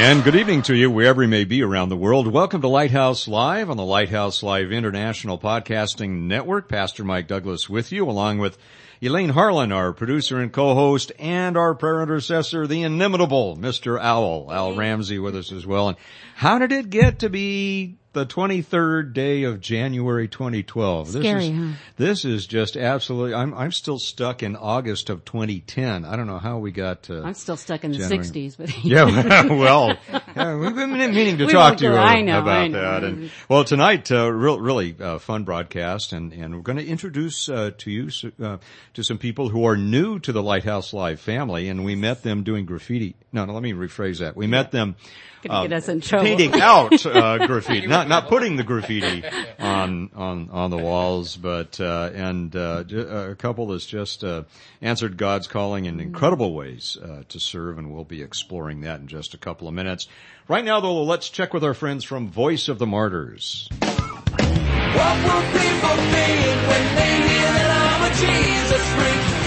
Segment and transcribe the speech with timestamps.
[0.00, 2.28] And good evening to you wherever you may be around the world.
[2.28, 6.68] Welcome to Lighthouse Live on the Lighthouse Live International Podcasting Network.
[6.68, 8.56] Pastor Mike Douglas with you along with
[9.02, 14.00] Elaine Harlan, our producer and co-host and our prayer intercessor, the inimitable Mr.
[14.00, 15.88] Owl, Al Ramsey with us as well.
[15.88, 15.98] And
[16.36, 21.10] how did it get to be the 23rd day of January 2012.
[21.10, 21.72] Scary, this is, huh?
[21.96, 26.04] This is just absolutely, I'm, I'm still stuck in August of 2010.
[26.04, 27.22] I don't know how we got to.
[27.22, 29.04] I'm still stuck in the 60s, but Yeah,
[29.46, 29.96] well,
[30.34, 32.80] yeah, we've been meaning to We talk to you I know, about know.
[32.80, 33.04] that.
[33.04, 37.48] And well, tonight, uh, real, really uh, fun broadcast, and and we're going to introduce
[37.48, 38.10] uh, to you
[38.42, 38.58] uh,
[38.94, 42.42] to some people who are new to the Lighthouse Live family, and we met them
[42.42, 43.14] doing graffiti.
[43.32, 44.36] No, no, let me rephrase that.
[44.36, 44.96] We met them.
[45.42, 46.26] Gonna get us in trouble.
[46.26, 49.24] Painting out uh, graffiti, not not putting the graffiti
[49.58, 54.42] on on on the walls, but uh, and uh, a couple that's just uh,
[54.80, 59.06] answered God's calling in incredible ways uh, to serve, and we'll be exploring that in
[59.06, 60.08] just a couple of minutes.
[60.48, 63.68] Right now, though, let's check with our friends from Voice of the Martyrs.
[63.70, 69.37] What will people think when they hear that I'm a Jesus freak?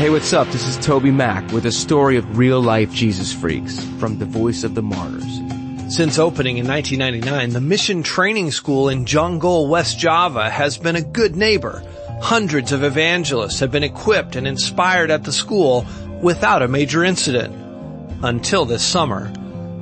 [0.00, 0.48] Hey, what's up?
[0.48, 4.74] This is TobyMac with a story of real life Jesus freaks from the Voice of
[4.74, 5.42] the Martyrs.
[5.94, 11.02] Since opening in 1999, the Mission Training School in Jonggol, West Java has been a
[11.02, 11.84] good neighbor.
[12.22, 15.84] Hundreds of evangelists have been equipped and inspired at the school
[16.22, 17.54] without a major incident.
[18.22, 19.30] Until this summer.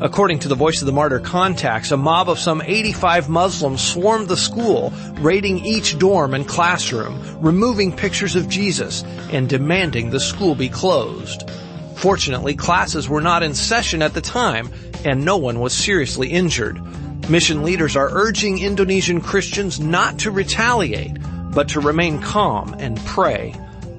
[0.00, 4.28] According to the Voice of the Martyr contacts, a mob of some 85 Muslims swarmed
[4.28, 10.54] the school, raiding each dorm and classroom, removing pictures of Jesus, and demanding the school
[10.54, 11.50] be closed.
[11.96, 14.70] Fortunately, classes were not in session at the time,
[15.04, 16.80] and no one was seriously injured.
[17.28, 21.16] Mission leaders are urging Indonesian Christians not to retaliate,
[21.52, 23.52] but to remain calm and pray.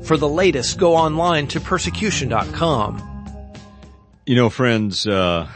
[0.04, 3.06] For the latest, go online to persecution.com.
[4.26, 5.50] You know, friends, uh,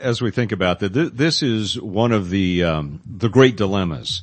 [0.00, 4.22] as we think about that, this is one of the um, the great dilemmas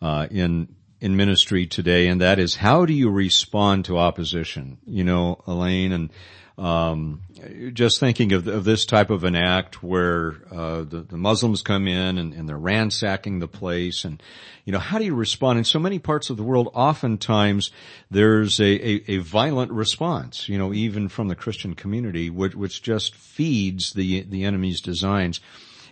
[0.00, 0.68] uh, in
[1.00, 4.78] in ministry today, and that is how do you respond to opposition?
[4.86, 6.10] You know, Elaine, and
[6.58, 7.22] um,
[7.72, 11.86] just thinking of, of this type of an act where uh, the, the Muslims come
[11.86, 14.20] in and, and they're ransacking the place, and
[14.64, 15.58] you know, how do you respond?
[15.58, 17.70] In so many parts of the world, oftentimes
[18.10, 22.82] there's a, a, a violent response, you know, even from the Christian community, which, which
[22.82, 25.40] just feeds the, the enemy's designs.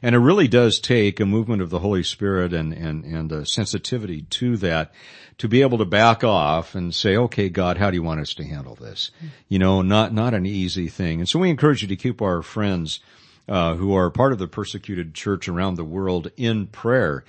[0.06, 3.44] And it really does take a movement of the Holy Spirit and, and, and a
[3.44, 4.92] sensitivity to that
[5.38, 8.32] to be able to back off and say, okay, God, how do you want us
[8.34, 9.10] to handle this?
[9.18, 9.26] Hmm.
[9.48, 11.18] You know, not, not an easy thing.
[11.18, 13.00] And so we encourage you to keep our friends,
[13.48, 17.24] uh, who are part of the persecuted church around the world in prayer,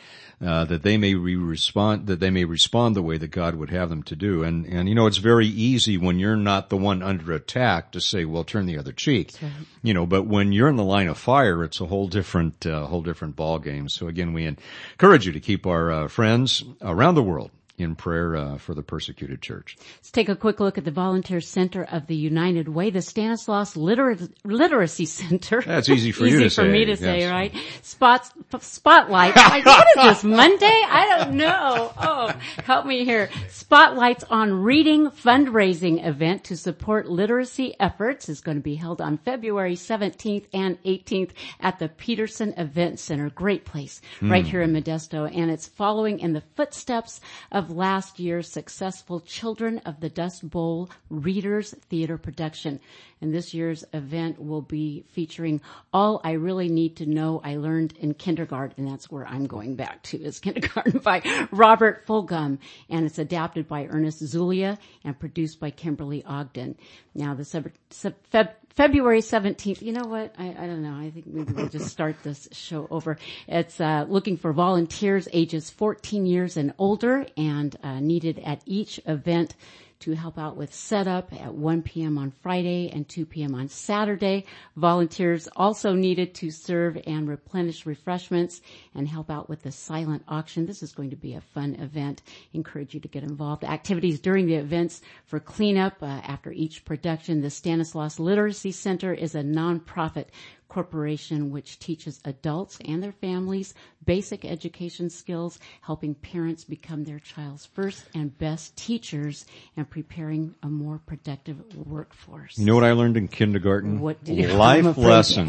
[0.46, 3.90] uh, that they may respond, that they may respond the way that God would have
[3.90, 4.44] them to do.
[4.44, 8.02] And, and you know, it's very easy when you're not the one under attack to
[8.02, 9.34] say, well, turn the other cheek.
[9.82, 12.86] You know, but when you're in the line of fire, it's a whole different, uh,
[12.86, 13.90] whole different ball game.
[13.90, 18.36] So again, we encourage you to keep our uh, friends around the world in prayer
[18.36, 19.78] uh, for the persecuted church.
[19.98, 23.78] Let's take a quick look at the Volunteer Center of the United Way, the Stanislaus
[23.78, 25.62] Liter- Literacy Center.
[25.62, 27.54] That's easy for you easy to for say, me to say, right?
[27.84, 28.32] Spots,
[28.62, 29.36] spotlight.
[29.48, 30.66] Like, what is this, Monday?
[30.66, 31.94] I don't know.
[31.98, 33.30] Oh, help me here.
[33.50, 39.18] Spotlights on Reading fundraising event to support literacy efforts is going to be held on
[39.20, 41.32] February 17th and 18th
[41.62, 43.30] at the Peterson Event Center.
[43.30, 44.50] Great place right Hmm.
[44.52, 45.30] here in Modesto.
[45.34, 47.22] And it's following in the footsteps
[47.52, 52.80] of last year's successful Children of the Dust Bowl Readers Theater production.
[53.22, 55.62] And this year's event will be featuring
[55.92, 58.76] All I Really Need to Know I Learned in Kindergarten.
[58.78, 61.22] And that's where I'm going back to is kindergarten by
[61.52, 62.60] Robert Fulghum.
[62.90, 66.78] And it's adapted by Ernest Zulia and produced by Kimberly Ogden.
[67.16, 69.82] Now the sub- sub- Feb- February 17th.
[69.82, 70.36] You know what?
[70.38, 70.94] I, I don't know.
[70.94, 73.18] I think maybe we'll just start this show over.
[73.48, 79.00] It's, uh, looking for volunteers ages 14 years and older and, uh, needed at each
[79.08, 79.56] event
[80.00, 82.18] to help out with setup at 1 p.m.
[82.18, 83.56] on Friday and 2 p.m.
[83.56, 84.46] on Saturday.
[84.76, 88.62] Volunteers also needed to serve and replenish refreshments
[88.96, 90.66] and help out with the silent auction.
[90.66, 92.22] This is going to be a fun event.
[92.54, 93.64] Encourage you to get involved.
[93.64, 97.42] Activities during the events for cleanup uh, after each production.
[97.42, 100.28] The Stanislaus Literacy Center is a nonprofit
[100.70, 103.74] corporation which teaches adults and their families
[104.08, 110.68] basic education skills, helping parents become their child's first and best teachers and preparing a
[110.68, 112.58] more productive workforce.
[112.58, 114.00] You know what I learned in kindergarten?
[114.00, 115.48] What did Life lesson.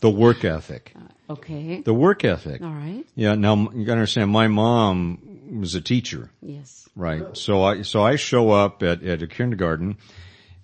[0.00, 0.94] The work ethic.
[0.96, 1.82] Uh, okay.
[1.82, 2.62] The work ethic.
[2.62, 3.04] All right.
[3.14, 3.34] Yeah.
[3.34, 4.30] Now you gotta understand.
[4.30, 6.30] My mom was a teacher.
[6.40, 6.88] Yes.
[6.96, 7.36] Right.
[7.36, 9.98] So I, so I show up at, at a kindergarten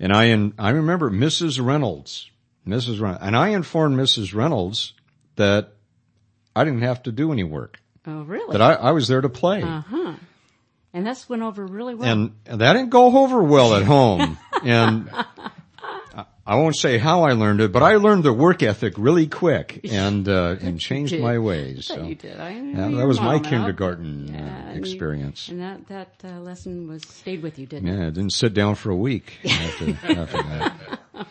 [0.00, 1.64] and I, in, I remember Mrs.
[1.64, 2.30] Reynolds,
[2.66, 3.00] Mrs.
[3.00, 4.34] Reynolds, and I informed Mrs.
[4.34, 4.94] Reynolds
[5.36, 5.72] that
[6.56, 8.52] I didn't have to do any work, Oh, really?
[8.56, 9.62] that I, I was there to play.
[9.62, 10.14] uh-huh.
[10.92, 12.08] And this went over really well.
[12.08, 14.38] And that didn't go over well at home.
[14.62, 15.24] and I-
[16.46, 19.80] I won't say how I learned it, but I learned the work ethic really quick
[19.90, 21.86] and, uh, and changed my ways.
[21.86, 22.38] So you did.
[22.38, 25.48] I yeah, that was my kindergarten Yeah, uh, and you- experience.
[25.48, 27.96] And that, that uh, lesson was, stayed with you, didn't it?
[27.98, 31.00] Yeah, I didn't sit down for a week after, after that.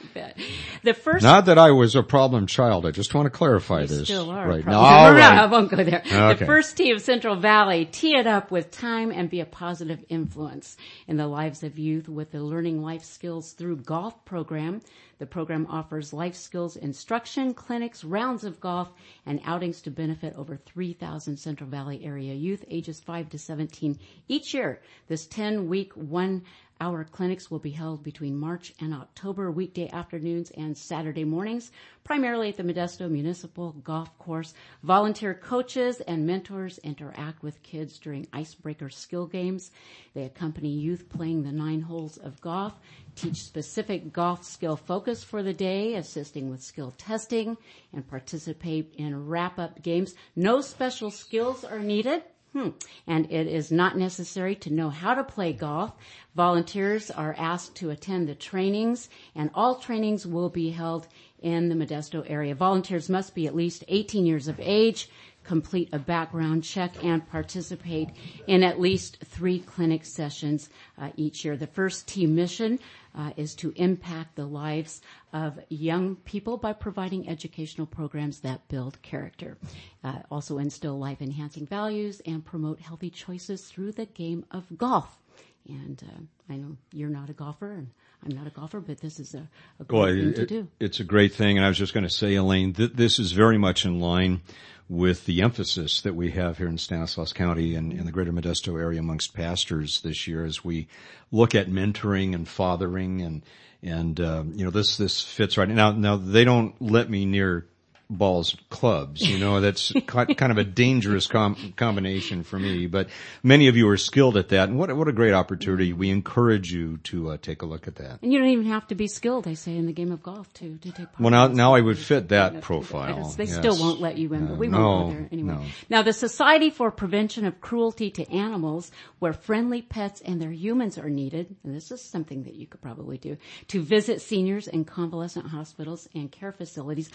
[0.84, 2.86] The first Not that I was a problem child.
[2.86, 4.04] I just want to clarify You this.
[4.06, 4.48] still are.
[4.48, 4.82] right now.
[5.04, 5.40] No, no, right.
[5.40, 6.02] I won't go there.
[6.06, 10.04] The first tee of Central Valley, tee it up with time and be a positive
[10.10, 10.78] influence
[11.08, 14.82] in the lives of youth with the Learning Life Skills Through Golf program.
[15.20, 18.92] The program offers life skills instruction, clinics, rounds of golf,
[19.26, 24.54] and outings to benefit over 3,000 Central Valley area youth ages 5 to 17 each
[24.54, 24.82] year.
[25.08, 26.44] This 10 week, one
[26.84, 31.72] our clinics will be held between March and October, weekday afternoons and Saturday mornings,
[32.04, 34.54] primarily at the Modesto Municipal Golf Course.
[34.84, 39.72] Volunteer coaches and mentors interact with kids during icebreaker skill games.
[40.14, 42.74] They accompany youth playing the nine holes of golf,
[43.16, 47.56] teach specific golf skill focus for the day, assisting with skill testing,
[47.94, 50.16] and participate in wrap-up games.
[50.36, 52.24] No special skills are needed.
[52.54, 52.70] Hmm.
[53.08, 55.94] And it is not necessary to know how to play golf.
[56.36, 61.08] Volunteers are asked to attend the trainings and all trainings will be held
[61.42, 62.54] in the Modesto area.
[62.54, 65.10] Volunteers must be at least 18 years of age,
[65.44, 68.10] complete a background check and participate
[68.48, 71.58] in at least three clinic sessions uh, each year.
[71.58, 72.80] The first team mission
[73.16, 75.02] uh, is to impact the lives
[75.34, 79.58] of young people by providing educational programs that build character,
[80.04, 85.20] uh, also instill life enhancing values and promote healthy choices through the game of golf.
[85.68, 87.90] And uh, I know you're not a golfer and
[88.26, 89.48] I'm not a golfer, but this is a,
[89.80, 90.68] a great Boy, thing to do.
[90.80, 91.58] it's a great thing.
[91.58, 94.42] And I was just going to say, Elaine, th- this is very much in line
[94.90, 98.80] with the emphasis that we have here in Stanislaus County and in the greater Modesto
[98.80, 100.88] area amongst pastors this year as we
[101.32, 103.44] look at mentoring and fathering and,
[103.82, 105.92] and, um, you know, this, this fits right now.
[105.92, 107.66] Now they don't let me near
[108.10, 113.08] balls clubs, you know, that's kind of a dangerous com- combination for me, but
[113.42, 114.70] many of you are skilled at that.
[114.70, 115.94] And what, a- what a great opportunity.
[115.94, 118.20] We encourage you to uh, take a look at that.
[118.22, 120.52] And you don't even have to be skilled, they say, in the game of golf
[120.56, 121.20] to, to take part.
[121.20, 123.30] Well, now, now I would fit that profile.
[123.36, 123.56] They yes.
[123.56, 125.54] still won't let you in, but Uh, we no, won't go there anyway.
[125.54, 125.62] no.
[125.90, 130.98] Now, the Society for Prevention of Cruelty to Animals, where friendly pets and their humans
[130.98, 133.38] are needed, and this is something that you could probably do,
[133.70, 137.10] to visit seniors in convalescent hospitals and care facilities.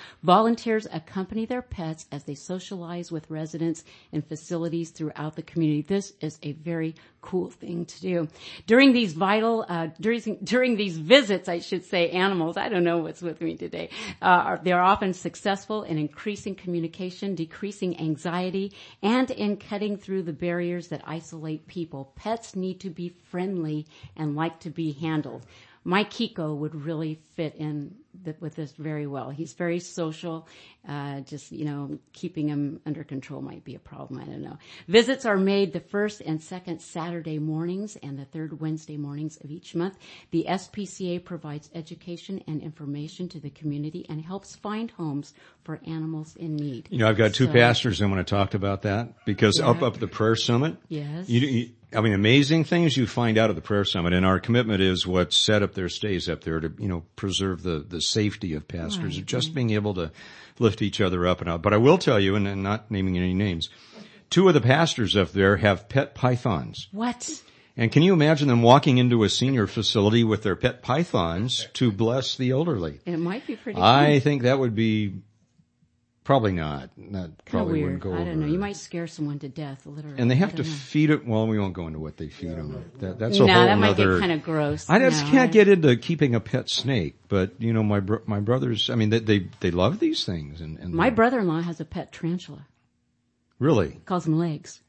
[0.87, 5.83] Accompany their pets as they socialize with residents in facilities throughout the community.
[5.83, 8.29] This is a very cool thing to do.
[8.67, 12.99] During these vital, uh, during, during these visits, I should say, animals, I don't know
[12.99, 13.91] what's with me today,
[14.23, 20.33] uh, are, they're often successful in increasing communication, decreasing anxiety, and in cutting through the
[20.33, 22.13] barriers that isolate people.
[22.17, 25.45] Pets need to be friendly and like to be handled.
[25.89, 29.31] My Kiko would really fit in th- with this very well.
[29.31, 30.47] He's very social.
[30.87, 34.21] Uh, just you know, keeping him under control might be a problem.
[34.21, 34.59] I don't know.
[34.87, 39.51] Visits are made the first and second Saturday mornings and the third Wednesday mornings of
[39.51, 39.97] each month.
[40.31, 45.33] The SPCA provides education and information to the community and helps find homes
[45.65, 46.89] for animals in need.
[46.91, 49.81] You know, I've got two So- pastors I want to talk about that because up
[49.83, 50.77] up at the prayer summit.
[50.89, 51.31] Yes.
[51.31, 54.39] You, you, I mean, amazing things you find out at the prayer summit, and our
[54.39, 58.01] commitment is what set up there stays up there to you know preserve the the
[58.01, 59.27] safety of pastors, Right.
[59.27, 60.13] just being able to
[60.59, 61.63] lift each other up and up.
[61.63, 63.71] But I will tell you, and, and not naming any names,
[64.29, 66.89] two of the pastors up there have pet pythons.
[66.93, 67.43] What?
[67.77, 71.93] And can you imagine them walking into a senior facility with their pet pythons to
[71.93, 72.99] bless the elderly?
[73.07, 73.81] It might be pretty.
[73.81, 74.21] I cool.
[74.21, 75.15] think that would be
[76.29, 76.91] probably not.
[77.13, 77.85] That probably weird.
[77.85, 78.47] wouldn't go I don't know.
[78.47, 80.19] You might scare someone to death, literally.
[80.21, 80.69] And they have to know.
[80.69, 81.27] feed it.
[81.27, 82.85] Well, we won't go into what they feed them.
[82.99, 84.13] That, that's a No, whole that might other.
[84.19, 84.91] get kind of gross.
[84.91, 88.01] I just No, can't I- get into keeping a pet snake, but you know, my
[88.01, 88.91] bro- my brothers.
[88.91, 92.13] I mean, they they, they love these things, and, and My brother-in-law has a pet
[92.13, 92.67] tarantula.
[93.59, 94.83] really Calls them legs.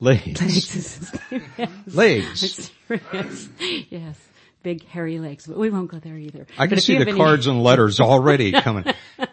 [0.00, 0.40] legs,
[1.86, 2.70] legs.
[3.12, 3.50] yes.
[3.90, 4.18] yes.
[4.62, 6.46] Big hairy legs, but we won't go there either.
[6.58, 8.84] I can see the any- cards and letters already coming.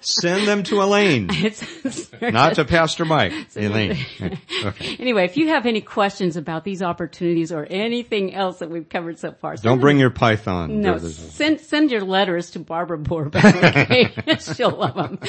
[0.01, 1.29] Send them to Elaine,
[2.21, 3.33] not to Pastor Mike.
[3.55, 3.98] Elaine.
[4.21, 4.95] Okay.
[5.00, 9.19] Anyway, if you have any questions about these opportunities or anything else that we've covered
[9.19, 10.81] so far, Don't bring your python.
[10.81, 13.86] No, send send your letters to Barbara Borbeck.
[13.86, 14.13] Okay,
[14.55, 15.19] she'll love them.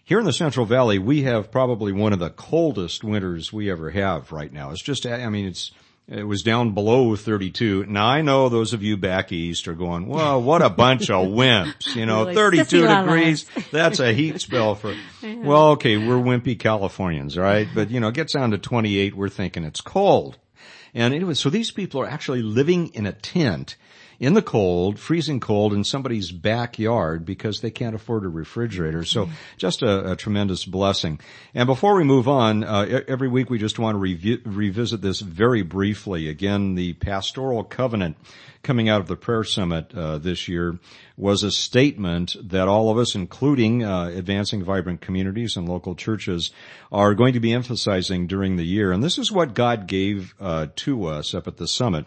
[0.05, 3.91] Here in the Central Valley, we have probably one of the coldest winters we ever
[3.91, 4.71] have right now.
[4.71, 5.73] It's just, I mean, it's,
[6.09, 7.85] it was down below 32.
[7.87, 11.29] Now I know those of you back east are going, well, what a bunch of
[11.29, 13.47] wimps, you know, Really 32 degrees.
[13.71, 17.69] That's a heat spell for, well, okay, we're wimpy Californians, right?
[17.75, 20.39] But you know, it gets down to 28, we're thinking it's cold.
[20.95, 23.77] And anyway, so these people are actually living in a tent
[24.21, 29.05] in the cold, freezing cold in somebody's backyard because they can't afford a refrigerator.
[29.05, 31.21] So just a, a tremendous blessing.
[31.55, 35.21] And before we move on, uh, every week we just want to revi- revisit this
[35.21, 36.29] very briefly.
[36.29, 38.17] Again, the pastoral covenant
[38.65, 40.79] coming out of the prayer summit uh, this year
[41.17, 46.51] was a statement that all of us, including uh, advancing vibrant communities and local churches,
[46.91, 48.91] are going to be emphasizing during the year.
[48.91, 52.07] And this is what God gave uh, to us up at the summit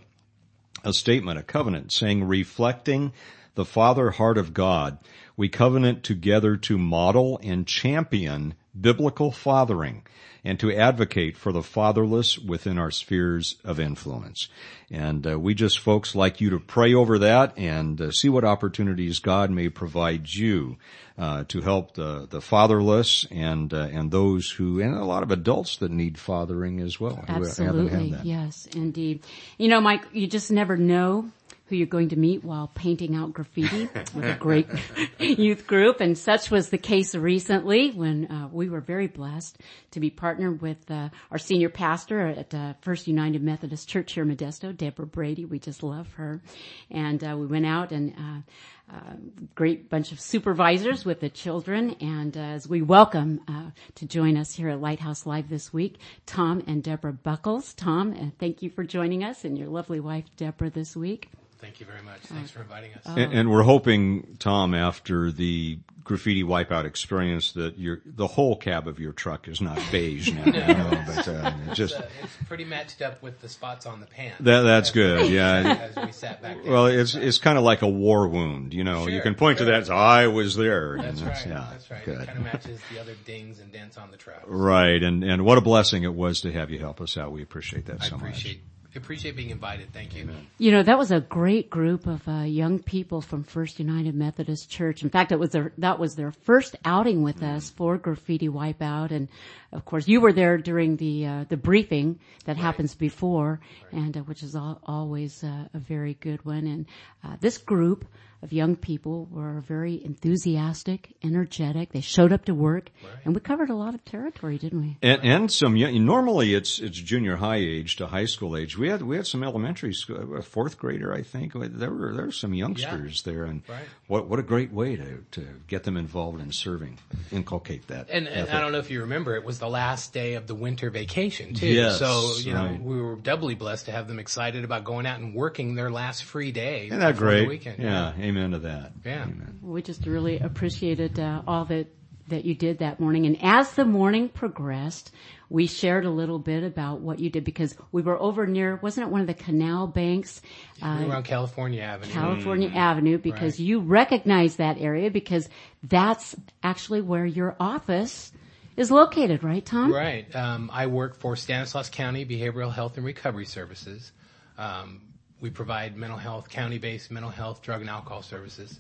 [0.83, 3.13] a statement, a covenant saying reflecting
[3.55, 4.97] the father heart of God,
[5.35, 10.03] we covenant together to model and champion biblical fathering
[10.43, 14.48] and to advocate for the fatherless within our spheres of influence.
[14.89, 18.43] And uh, we just folks like you to pray over that and uh, see what
[18.43, 20.77] opportunities God may provide you
[21.17, 25.31] uh, to help the, the fatherless and uh, and those who and a lot of
[25.31, 27.15] adults that need fathering as well.
[27.15, 28.17] who haven't had Absolutely.
[28.24, 29.24] Yes, indeed.
[29.57, 31.29] You know, Mike, you just never know
[31.72, 34.68] who you're going to meet while painting out graffiti with a great
[35.20, 36.01] youth group.
[36.01, 39.58] And such was the case recently when uh, we were very blessed
[39.92, 44.24] to be partnered with uh, our senior pastor at uh, First United Methodist Church here
[44.24, 45.46] in Modesto, Deborah Brady.
[45.46, 46.42] We just love her.
[46.90, 48.44] And uh, we went out and
[48.91, 49.13] uh, uh,
[49.55, 51.95] great bunch of supervisors with the children.
[52.01, 55.98] And uh, as we welcome uh, to join us here at Lighthouse Live this week,
[56.25, 57.74] Tom and Debra Buckles.
[57.74, 61.29] Tom, uh, thank you for joining us and your lovely wife, Debra, this week.
[61.60, 62.21] Thank you very much.
[62.21, 63.01] Thanks for inviting us.
[63.05, 68.88] And, and we're hoping, Tom, after the graffiti wipeout experience, that your the whole cab
[68.88, 70.45] of your truck is not beige now.
[70.45, 74.00] you know, but uh, it just Uh, it's pretty matched up with the spots on
[74.00, 74.38] the pants.
[74.39, 75.29] that that's good.
[75.29, 75.89] Yeah.
[75.95, 76.57] As we sat back.
[76.65, 79.07] Well, it's it's kind of like a war wound, you know.
[79.07, 79.83] you can point to that.
[79.83, 80.95] as, I was there.
[80.95, 81.47] and that's right.
[81.47, 82.05] Yeah, that's right.
[82.05, 82.21] Good.
[82.21, 84.43] It kind of matches the other dings and dents on the truck.
[84.45, 87.31] Right, and and what a blessing it was to have you help us out.
[87.31, 88.61] We appreciate that I so appreciate
[88.95, 89.93] appreciate being invited.
[89.93, 90.29] Thank you.
[90.57, 94.69] You know, that was a great group of uh, young people from First United Methodist
[94.69, 95.03] Church.
[95.03, 99.11] In fact, it was their, that was their first outing with us for Graffiti Wipeout.
[99.11, 99.29] And
[99.71, 103.59] of course, you were there during the, uh, the briefing that happens before
[103.91, 106.67] and, uh, which is al- always uh, a very good one.
[106.67, 106.85] And,
[107.23, 108.05] uh, this group
[108.41, 111.91] of young people were very enthusiastic, energetic.
[111.91, 112.89] They showed up to work
[113.24, 114.98] and we covered a lot of territory, didn't we?
[115.01, 118.77] And, and some normally it's it's junior high age to high school age.
[118.77, 121.53] We had we had some elementary school, a fourth grader, I think.
[121.53, 123.83] There were there were some youngsters there, and Right.
[124.07, 126.98] what what a great way to to get them involved in serving,
[127.31, 128.10] inculcate that.
[128.10, 128.50] And, and.
[128.50, 131.53] I don't know if you remember, it was the last day of the winter vacation
[131.53, 131.67] too.
[131.67, 132.81] Yes, so, you know, right.
[132.81, 136.24] we were doubly blessed to have them excited about going out and working their last
[136.24, 136.88] free day.
[136.88, 137.48] Isn't that great?
[137.48, 137.79] weekend.
[137.79, 138.91] Yeah, amen to that.
[139.05, 139.23] Yeah.
[139.23, 139.59] Amen.
[139.61, 141.88] We just really appreciated uh, all that
[142.27, 143.25] that you did that morning.
[143.25, 145.11] And as the morning progressed,
[145.50, 149.07] we shared a little bit about what you did because we were over near, wasn't
[149.07, 150.41] it one of the canal banks,
[150.81, 152.13] We uh, were on California Avenue.
[152.13, 153.67] California Avenue, because Right.
[153.67, 155.50] you recognize that area because
[155.83, 158.31] that's actually where your office
[158.77, 159.91] is located, right, Tom?
[159.93, 160.33] Right.
[160.33, 164.13] Um, I work for Stanislaus County Behavioral Health and Recovery Services.
[164.57, 165.01] Um,
[165.41, 168.79] we provide mental health, county-based mental health, drug and alcohol services.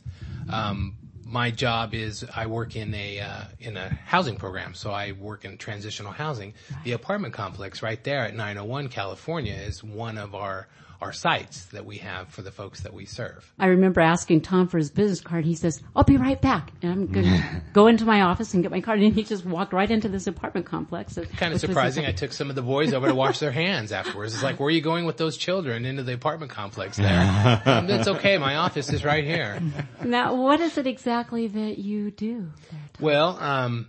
[0.51, 5.13] Um, my job is I work in a uh, in a housing program, so I
[5.13, 6.53] work in transitional housing.
[6.83, 10.67] The apartment complex right there at 901 California is one of our
[11.01, 13.51] our sites that we have for the folks that we serve.
[13.57, 15.45] I remember asking Tom for his business card.
[15.45, 16.71] He says, I'll be right back.
[16.81, 19.01] And I'm going to go into my office and get my card.
[19.01, 21.15] And he just walked right into this apartment complex.
[21.15, 22.05] Kind of which was surprising.
[22.05, 24.33] I took some of the boys over to wash their hands afterwards.
[24.33, 27.61] It's like, where are you going with those children into the apartment complex there?
[27.65, 28.37] um, it's okay.
[28.37, 29.59] My office is right here.
[30.03, 33.87] Now, what is it exactly that you do there, Well, um,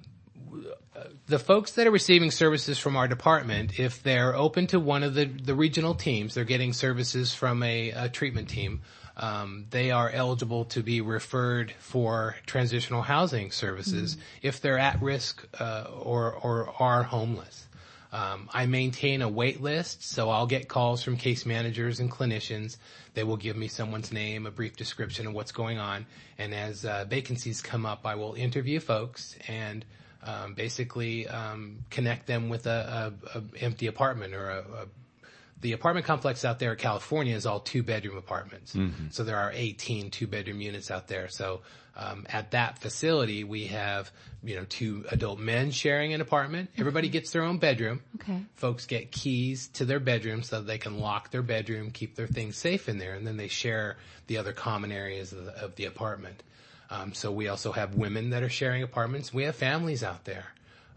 [1.27, 5.15] the folks that are receiving services from our department, if they're open to one of
[5.15, 8.83] the, the regional teams, they're getting services from a, a treatment team.
[9.17, 15.47] Um, they are eligible to be referred for transitional housing services if they're at risk
[15.61, 17.67] uh, or or are homeless.
[18.11, 22.77] Um, I maintain a wait list, so I'll get calls from case managers and clinicians.
[23.15, 26.07] They will give me someone's name, a brief description of what's going on,
[26.39, 29.85] and as uh, vacancies come up, I will interview folks and
[30.25, 34.87] um, basically um, connect them with a, a, a empty apartment or a, a
[35.63, 38.75] the apartment complex out there in California is all two bedroom apartments.
[39.11, 41.29] So there are 18 two bedroom units out there.
[41.29, 41.61] So
[41.97, 44.11] um, at that facility, we have
[44.43, 46.71] you know two adult men sharing an apartment.
[46.77, 48.03] Everybody gets their own bedroom.
[48.17, 48.41] Okay.
[48.57, 52.57] Folks get keys to their bedroom so they can lock their bedroom, keep their things
[52.57, 55.85] safe in there, and then they share the other common areas of the, of the
[55.85, 56.43] apartment.
[56.93, 59.33] Um, so we also have women that are sharing apartments.
[59.33, 60.45] We have families out there.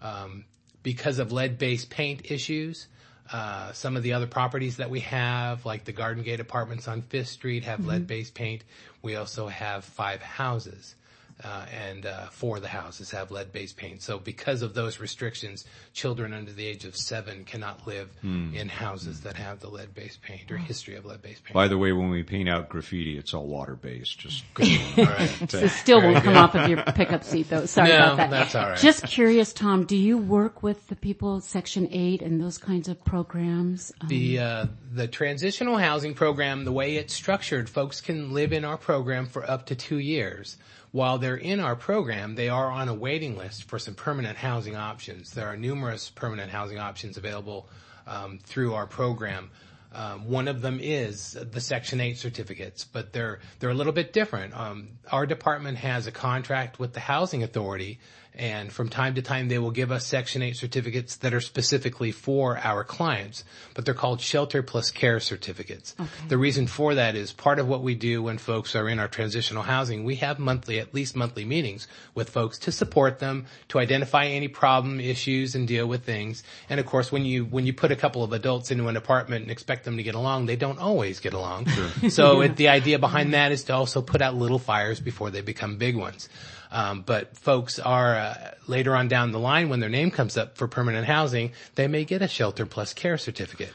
[0.02, 0.44] Um,
[0.84, 2.88] because of lead-based paint issues,
[3.32, 7.02] uh, some of the other properties that we have, like the Garden Gate Apartments on
[7.02, 8.66] Fifth Street, have lead-based paint.
[9.02, 10.96] We also have five houses,
[11.44, 14.02] uh, and uh, four of the houses have lead-based paint.
[14.02, 19.22] So, because of those restrictions, children under the age of seven cannot live in houses
[19.22, 21.54] that have the lead-based paint or history of lead-based paint.
[21.54, 24.18] By the way, when we paint out graffiti, it's all water based.
[24.20, 27.66] Just It still won't come off of your pickup seat though.
[27.66, 28.30] Sorry No, about that.
[28.30, 28.78] that's all right.
[28.78, 32.88] Just curious, Tom, do you work with the people at Section 8 and those kinds
[32.88, 33.92] of programs?
[34.02, 38.64] Um, The uh, the transitional housing program, the way it's structured, folks can live in
[38.64, 40.58] our program for up to two years.
[40.96, 44.78] While they're in our program, they are on a waiting list for some permanent housing
[44.78, 45.32] options.
[45.32, 47.68] There are numerous permanent housing options available
[48.08, 49.52] um, through our program.
[49.92, 54.14] Um, one of them is the Section 8 certificates, but they're, they're a little bit
[54.14, 54.54] different.
[54.58, 58.00] Um, our department has a contract with the Housing Authority
[58.38, 62.12] and from time to time they will give us Section 8 certificates that are specifically
[62.12, 63.44] for our clients,
[63.74, 65.96] but they're called shelter plus care certificates.
[66.28, 69.08] The reason for that is part of what we do when folks are in our
[69.08, 73.80] transitional housing, we have monthly, at least monthly meetings with folks to support them, to
[73.80, 76.44] identify any problem issues and deal with things.
[76.70, 79.44] And of course, when you, when you put a couple of adults into an apartment
[79.44, 81.68] and expect them to get along, they don't always get along.
[82.10, 85.42] So it, the idea behind that is to also put out little fires before they
[85.42, 86.30] become big ones.
[86.76, 90.58] Um, but folks are uh, later on down the line when their name comes up
[90.58, 93.72] for permanent housing, they may get a shelter plus care certificate.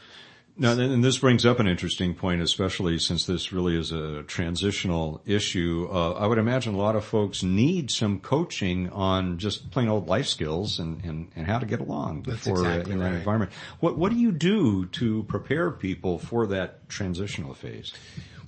[0.55, 5.19] Now, and this brings up an interesting point, especially since this really is a transitional
[5.25, 5.89] issue.
[5.91, 10.07] Uh, I would imagine a lot of folks need some coaching on just plain old
[10.07, 13.15] life skills and, and, and how to get along before uh, exactly in that right.
[13.15, 13.51] environment.
[13.79, 17.93] What what do you do to prepare people for that transitional phase?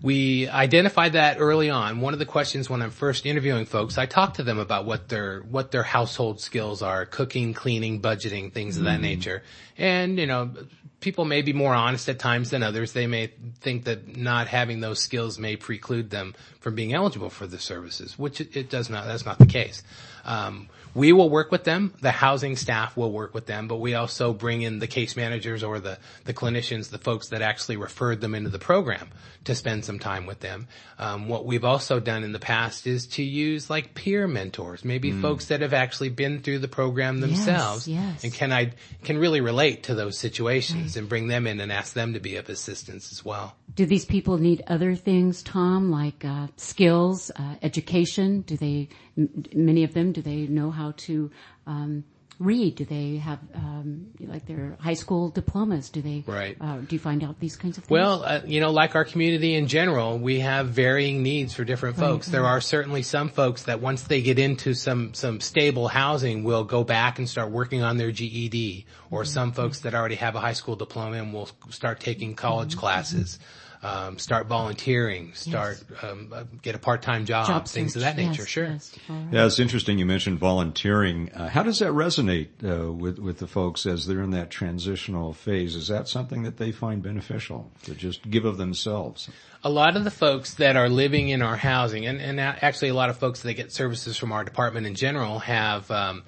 [0.03, 2.01] We identified that early on.
[2.01, 5.07] One of the questions when I'm first interviewing folks, I talk to them about what
[5.07, 9.43] their, what their household skills are, cooking, cleaning, budgeting, things of that nature.
[9.77, 10.51] And, you know,
[10.99, 12.91] people may be more honest at times than others.
[12.91, 17.47] They may think that not having those skills may preclude them from being eligible for
[17.47, 19.83] the services, which it, it does not, that's not the case.
[20.25, 21.93] Um, we will work with them.
[22.01, 25.63] The housing staff will work with them, but we also bring in the case managers
[25.63, 29.09] or the, the clinicians, the folks that actually referred them into the program
[29.45, 30.67] to spend some time with them.
[30.99, 35.11] Um, what we've also done in the past is to use like peer mentors, maybe
[35.11, 38.23] folks that have actually been through the program themselves yes.
[38.23, 41.93] and can I can really relate to those situations and bring them in and ask
[41.93, 43.55] them to be of assistance as well.
[43.75, 48.41] Do these people need other things, Tom, like uh, skills, uh, education?
[48.41, 51.31] Do they, m- many of them, do they know how to
[51.67, 52.03] um,
[52.39, 52.75] read?
[52.75, 55.89] Do they have um, like their high school diplomas?
[55.89, 56.23] Do they?
[56.25, 56.57] Right.
[56.59, 57.91] Uh, do you find out these kinds of things?
[57.91, 61.97] Well, uh, you know, like our community in general, we have varying needs for different
[61.97, 62.27] folks.
[62.27, 66.63] There are certainly some folks that once they get into some, some stable housing will
[66.63, 70.39] go back and start working on their GED or some folks that already have a
[70.39, 73.39] high school diploma and will start taking college classes.
[73.83, 78.43] Um, start volunteering, start um, uh, get a part-time job, Job things of that nature.
[78.43, 78.65] Yes, sure.
[78.65, 78.95] yes.
[79.09, 79.33] All right.
[79.33, 81.29] Yeah, it's interesting you mentioned volunteering.
[81.33, 85.33] Uh, how does that resonate uh, with with the folks as they're in that transitional
[85.33, 85.75] phase?
[85.75, 89.29] Is that something that they find beneficial to just give of themselves?
[89.63, 92.93] a lot of the folks that are living in our housing, and, and actually a
[92.93, 96.23] lot of folks that get services from our department in general have um,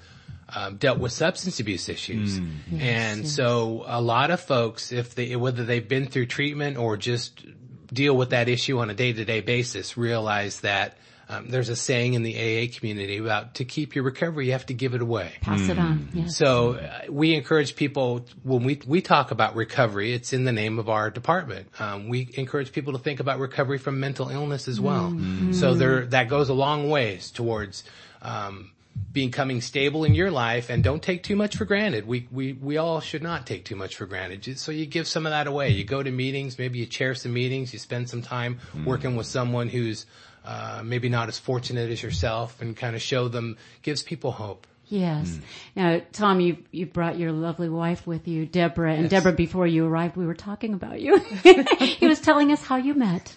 [0.54, 2.40] um, dealt with substance abuse issues,
[2.78, 7.44] and so a lot of folks, if they whether they've been through treatment or just
[7.92, 10.96] deal with that issue on a day to day basis, realize that.
[11.28, 14.66] Um, there's a saying in the AA community about to keep your recovery, you have
[14.66, 15.32] to give it away.
[15.40, 16.08] Pass it on.
[16.14, 16.36] Yes.
[16.36, 20.12] So uh, we encourage people when we we talk about recovery.
[20.12, 21.68] It's in the name of our department.
[21.80, 25.18] Um, we encourage people to think about recovery from mental illness as well.
[25.50, 27.82] So there that goes a long ways towards.
[28.22, 28.70] Um,
[29.16, 32.06] becoming stable in your life and don't take too much for granted.
[32.06, 34.58] We, we, we all should not take too much for granted.
[34.58, 35.70] So you give some of that away.
[35.70, 39.26] You go to meetings, maybe you chair some meetings, you spend some time working with
[39.26, 40.04] someone who's,
[40.44, 44.66] uh, maybe not as fortunate as yourself and kind of show them, gives people hope.
[44.88, 45.40] Yes.
[45.74, 49.32] Now, Tom, you you brought your lovely wife with you, Debra, and Debra.
[49.32, 51.18] Before you arrived, we were talking about you.
[51.80, 53.34] he was telling us how you met.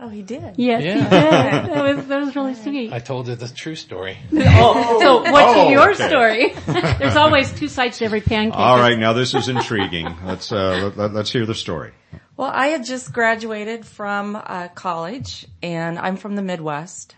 [0.00, 0.54] Oh, he did.
[0.56, 1.10] Yes, he did.
[1.10, 2.92] That was that was really sweet.
[2.92, 4.18] I told her the true story.
[4.32, 6.08] Oh, so what's Oh, your okay.
[6.08, 6.52] story?
[6.98, 8.58] There's always two sides to every pancake.
[8.58, 10.06] All right, now this is intriguing.
[10.24, 11.92] Let's uh, let, us hear the story.
[12.36, 17.14] Well, I had just graduated from uh, college, and I'm from the Midwest,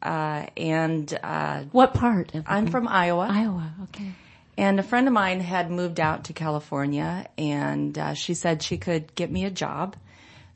[0.00, 2.34] uh, and uh, What part?
[2.36, 3.26] Of I'm from Iowa.
[3.28, 3.72] Iowa.
[3.84, 4.12] Okay.
[4.56, 8.76] And a friend of mine had moved out to California, and uh, she said she
[8.78, 9.96] could get me a job.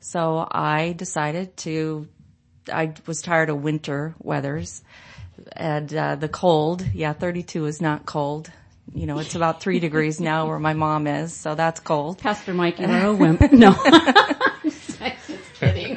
[0.09, 2.07] So I decided to.
[2.71, 4.81] I was tired of winter weathers
[5.51, 6.85] and uh, the cold.
[6.93, 8.49] Yeah, 32 is not cold.
[8.95, 12.19] You know, it's about three degrees now where my mom is, so that's cold.
[12.19, 13.51] Pastor Mike, you are a wimp.
[13.51, 13.75] No.
[13.83, 15.96] I'm Just kidding.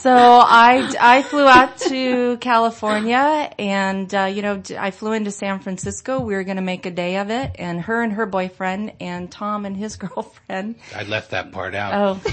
[0.00, 5.58] So I, I flew out to California and, uh, you know, I flew into San
[5.60, 6.20] Francisco.
[6.20, 9.30] We were going to make a day of it and her and her boyfriend and
[9.30, 10.76] Tom and his girlfriend.
[10.94, 11.92] I left that part out.
[11.94, 12.32] Oh,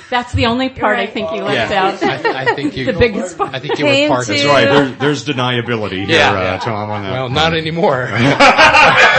[0.10, 1.82] That's the only part I think you left yeah.
[1.84, 2.02] out.
[2.02, 3.54] I, I think you, The biggest part.
[3.54, 4.38] I think you were Came part of it.
[4.38, 4.64] That's right.
[4.64, 6.32] There, there's deniability here, Yeah.
[6.32, 6.90] uh, Tom.
[6.90, 7.12] On that.
[7.12, 8.08] Well, not anymore.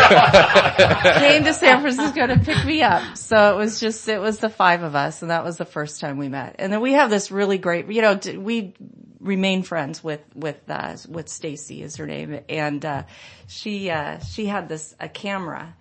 [1.20, 3.18] came to San Francisco to pick me up.
[3.18, 6.00] So it was just, it was the five of us and that was the first
[6.00, 6.56] time we met.
[6.60, 8.74] And then we have this really great, you know, we
[9.20, 12.40] remain friends with, with, uh, with Stacy is her name.
[12.50, 13.04] And, uh,
[13.48, 15.76] she, uh, she had this, a camera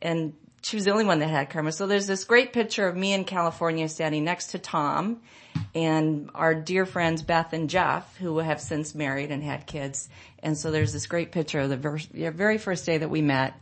[0.00, 1.72] and she was the only one that had camera.
[1.72, 5.20] So there's this great picture of me in California standing next to Tom
[5.74, 10.08] and our dear friends Beth and Jeff, who have since married and had kids.
[10.42, 11.76] And so there's this great picture of the
[12.32, 13.54] very first day that we met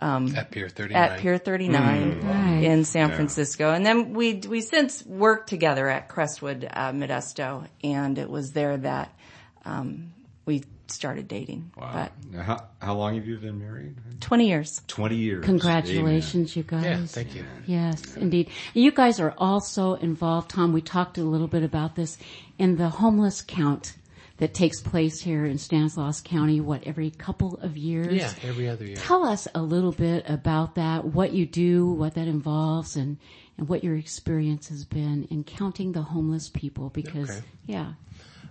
[0.00, 1.02] At Pier 39.
[1.02, 2.62] at Pier 39 Right.
[2.62, 3.72] in San Francisco.
[3.72, 7.66] And then we, we since worked together at Crestwood, uh, Modesto.
[7.82, 9.16] And it was there that,
[9.64, 10.12] um,
[10.44, 11.72] we started dating.
[11.76, 13.96] But How, how long have you been married?
[14.20, 14.82] 20 years.
[14.86, 15.44] 20 years.
[15.44, 16.84] Congratulations, you guys.
[16.84, 17.44] Yeah, thank you.
[17.66, 18.50] Yes, indeed.
[18.74, 20.72] You guys are also involved, Tom.
[20.72, 22.18] We talked a little bit about this
[22.58, 23.94] in the homeless count
[24.38, 28.14] that takes place here in Stanislaus County, what, every couple of years?
[28.14, 28.96] Yeah, every other year.
[28.96, 33.16] Tell us a little bit about that, what you do, what that involves, and,
[33.56, 37.42] and what your experience has been in counting the homeless people because, Okay.
[37.66, 37.92] yeah.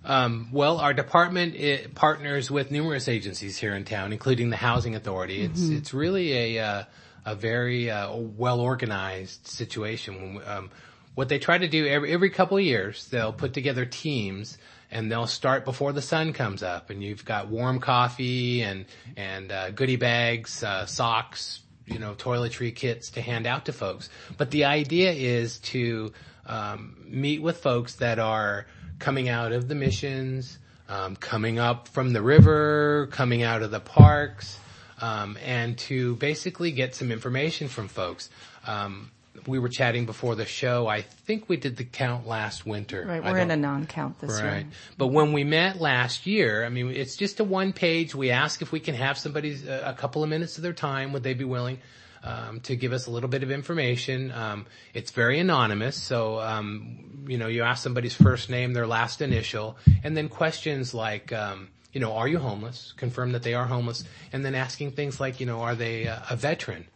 [0.03, 5.41] Um, well, our department partners with numerous agencies here in town, including the Housing Authority.
[5.41, 6.83] It's it's really a uh,
[7.25, 10.39] a very uh, well organized situation.
[10.45, 10.69] Um,
[11.15, 14.59] what they try to do every every couple of years, they'll put together teams
[14.91, 18.85] and they'll start before the sun comes up, and you've got warm coffee and
[19.17, 24.09] and uh, goodie bags, uh, socks, you know, toiletry kits to hand out to folks.
[24.37, 26.13] But the idea is to
[26.45, 28.65] um, meet with folks that are
[28.99, 30.57] coming out of the missions,
[30.89, 34.59] um, coming up from the river, coming out of the parks,
[35.01, 38.29] um, and to basically get some information from folks.
[38.65, 39.11] Um,
[39.47, 40.87] we were chatting before the show.
[40.87, 43.05] I think we did the count last winter.
[43.07, 43.23] Right.
[43.23, 44.57] We're in a non-count this Right.
[44.59, 44.65] year.
[44.97, 48.15] But when we met last year, I mean, it's just a one page.
[48.15, 51.13] We ask if we can have somebody a, a couple of minutes of their time.
[51.13, 51.79] Would they be willing
[52.23, 54.31] um, to give us a little bit of information?
[54.31, 55.95] Um, it's very anonymous.
[55.95, 60.93] So, um, you know, you ask somebody's first name, their last initial, and then questions
[60.93, 62.93] like, um, you know, are you homeless?
[62.97, 64.03] Confirm that they are homeless.
[64.33, 66.87] And then asking things like, you know, are they uh, a veteran?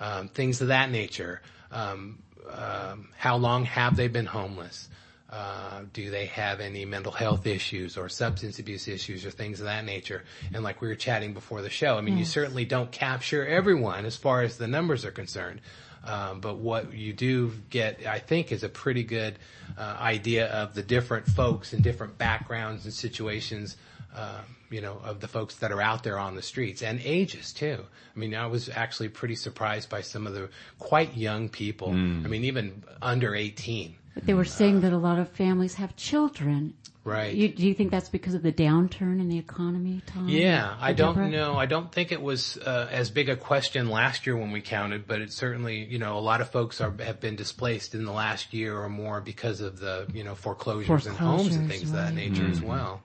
[0.00, 1.40] um, things of that nature.
[1.70, 4.88] Um, um, how long have they been homeless?
[5.30, 9.66] Uh, do they have any mental health issues or substance abuse issues or things of
[9.66, 10.24] that nature?
[10.54, 14.06] And like we were chatting before the show, I mean, you certainly don't capture everyone
[14.06, 15.60] as far as the numbers are concerned.
[16.04, 19.38] Um, but what you do get, I think, is a pretty good
[19.76, 23.76] uh, idea of the different folks and different backgrounds and situations
[24.16, 27.52] um, you know, of the folks that are out there on the streets and ages
[27.52, 27.84] too.
[28.14, 31.90] I mean, I was actually pretty surprised by some of the quite young people.
[31.90, 31.92] I
[32.28, 33.94] mean, even under 18.
[34.14, 36.74] But they were saying that a lot of families have children.
[37.04, 37.34] Right.
[37.34, 40.28] You, do you think that's because of the downturn in the economy, Tom?
[40.28, 41.30] Yeah, I Or don't Debra?
[41.30, 41.54] know.
[41.56, 45.06] I don't think it was uh, as big a question last year when we counted,
[45.06, 48.12] but it certainly, you know, a lot of folks are have been displaced in the
[48.12, 51.90] last year or more because of the, you know, foreclosures, and homes and Foreclosures, things
[51.90, 52.14] of that right.
[52.14, 53.02] nature as well.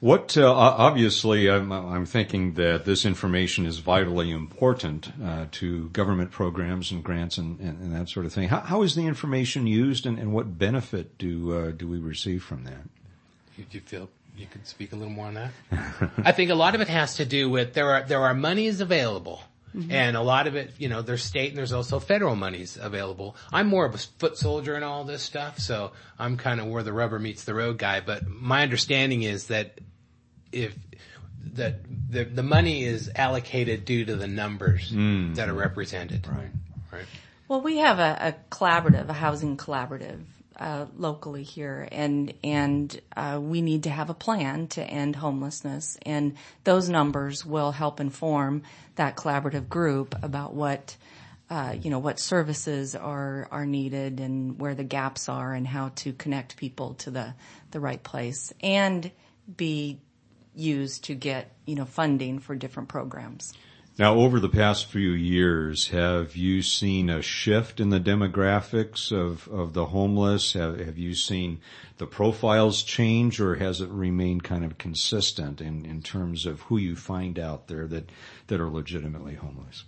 [0.00, 6.30] What uh, obviously, I'm, I'm thinking that this information is vitally important uh, to government
[6.30, 8.48] programs and grants and, and, and that sort of thing.
[8.48, 12.44] How, how is the information used, and, and what benefit do uh, do we receive
[12.44, 12.84] from that?
[13.56, 15.50] You, you feel you could speak a little more on that?
[16.24, 18.80] I think a lot of it has to do with there are there are monies
[18.80, 19.42] available.
[19.76, 19.92] Mm-hmm.
[19.92, 23.36] And a lot of it, you know, there's state and there's also federal monies available.
[23.52, 26.82] I'm more of a foot soldier in all this stuff, so I'm kind of where
[26.82, 28.00] the rubber meets the road guy.
[28.00, 29.78] But my understanding is that
[30.52, 30.74] if
[31.54, 35.34] that the the money is allocated due to the numbers mm.
[35.34, 36.26] that are represented.
[36.26, 36.50] Right.
[36.90, 37.06] Right.
[37.48, 40.20] Well, we have a, a collaborative, a housing collaborative
[40.58, 45.98] uh, locally here, and and uh, we need to have a plan to end homelessness,
[46.04, 48.62] and those numbers will help inform
[48.96, 50.96] that collaborative group about what.
[51.50, 55.88] Uh, you know what services are are needed and where the gaps are and how
[55.94, 57.32] to connect people to the
[57.70, 59.10] the right place and
[59.56, 59.98] be
[60.54, 63.54] used to get you know funding for different programs.
[63.98, 69.48] Now, over the past few years, have you seen a shift in the demographics of,
[69.48, 70.52] of the homeless?
[70.52, 71.60] Have, have you seen
[71.96, 76.76] the profiles change or has it remained kind of consistent in, in terms of who
[76.76, 78.08] you find out there that,
[78.46, 79.82] that are legitimately homeless?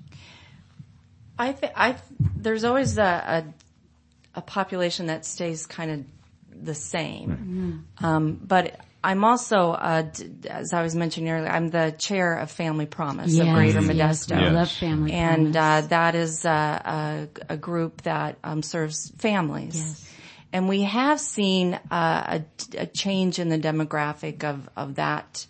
[1.39, 1.97] I think I
[2.37, 9.25] there's always a, a a population that stays kind of the same, um, but I'm
[9.25, 13.47] also, uh, d- as I was mentioning earlier, I'm the chair of Family Promise of
[13.55, 14.37] Greater Modesto.
[14.37, 14.55] we Yes.
[14.55, 19.77] love family and uh, that is uh, a, a group that um, serves families.
[19.77, 20.07] Yes.
[20.53, 22.45] And we have seen uh, a,
[22.77, 25.47] a change in the demographic of, of that.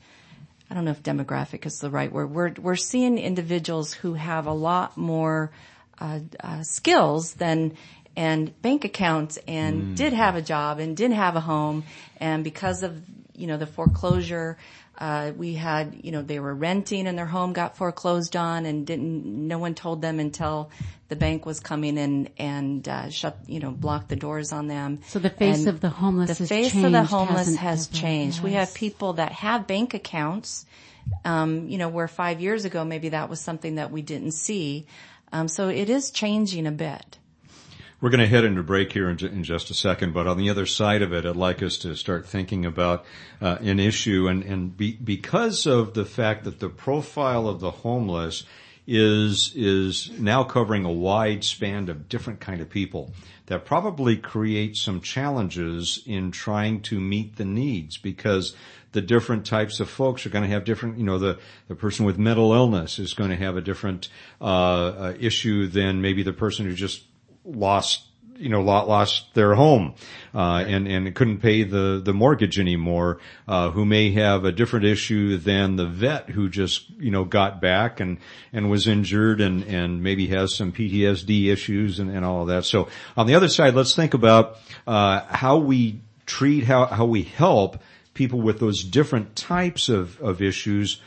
[0.70, 2.30] I don't know if demographic is the right word.
[2.30, 5.50] We're we're seeing individuals who have a lot more
[5.98, 7.76] uh, uh, skills than
[8.14, 11.82] and bank accounts and did have a job and did have a home
[12.18, 13.02] and because of
[13.40, 14.57] you know, the foreclosure.
[14.98, 18.87] Uh, we had, you know, they were renting and their home got foreclosed on and
[18.87, 20.70] didn't, no one told them until
[21.09, 25.00] the bank was coming in and, uh, shut, you know, blocked the doors on them.
[25.07, 27.88] So the face And of the homeless the has face of changed, the homeless has
[27.88, 27.94] it?
[27.94, 28.42] changed.
[28.42, 30.66] We have people that have bank accounts,
[31.24, 34.87] um, you know, where five years ago maybe that was something that we didn't see.
[35.33, 37.16] Um, so it is changing a bit.
[38.00, 40.48] We're going to head into break here in, in just a second, but on the
[40.48, 43.04] other side of it, I'd like us to start thinking about
[43.42, 47.70] uh, an issue, and, and be, because of the fact that the profile of the
[47.70, 48.44] homeless
[48.86, 53.12] is is now covering a wide span of different kind of people,
[53.46, 58.56] that probably creates some challenges in trying to meet the needs because
[58.92, 62.06] the different types of folks are going to have different, you know, the, the person
[62.06, 64.08] with mental illness is going to have a different,
[64.40, 67.04] uh, uh, issue than maybe the person who just
[67.44, 68.03] lost,
[68.37, 69.94] you know, lo- lost their home,
[70.35, 74.85] uh, and, and couldn't pay the, the mortgage anymore, uh, who may have a different
[74.85, 78.18] issue than the vet who just, you know, got back and,
[78.53, 82.64] and was injured and, and maybe has some PTSD issues and, and all of that.
[82.64, 87.22] So on the other side, let's think about, uh, how we treat, how, how we
[87.22, 87.83] help
[88.14, 91.00] people with those different types of, of issues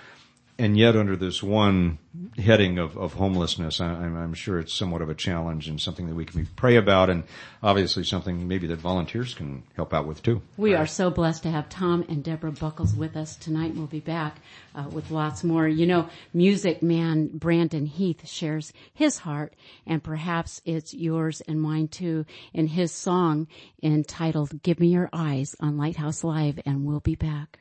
[0.64, 1.98] and yet under this one
[2.38, 6.08] heading of, of homelessness, I, I'm, I'm sure it's somewhat of a challenge and something
[6.08, 7.26] that we can pray about and
[7.62, 10.42] obviously something maybe that volunteers can help out with too.
[10.56, 13.76] We are so blessed to have Tom and Debra Buckles with us tonight.
[13.76, 14.38] We'll be back
[14.74, 15.68] uh, with lots more.
[15.68, 21.90] You know, music man Brandon Heath shares his heart, and perhaps it's yours and mine
[21.90, 23.48] too, in his song
[23.84, 26.58] entitled "Give Me Your Eyes" on Lighthouse Live.
[26.66, 27.60] And we'll be back.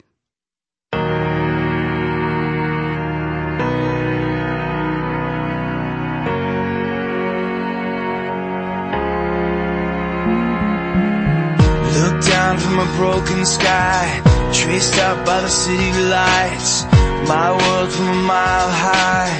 [12.42, 14.20] From a broken sky,
[14.52, 16.84] traced out by the city lights.
[17.28, 19.30] My world from a mile high,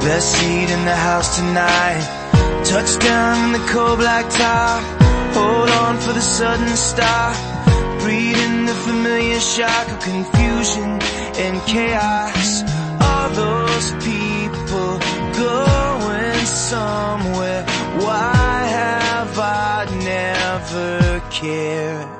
[0.00, 2.02] best seat in the house tonight.
[2.64, 4.82] Touchdown in the cold black top,
[5.32, 7.36] hold on for the sudden stop.
[8.02, 10.90] Breathing the familiar shock of confusion
[11.44, 12.64] and chaos.
[13.06, 14.90] All those people
[15.44, 17.62] going somewhere.
[18.04, 22.19] Why have I never cared?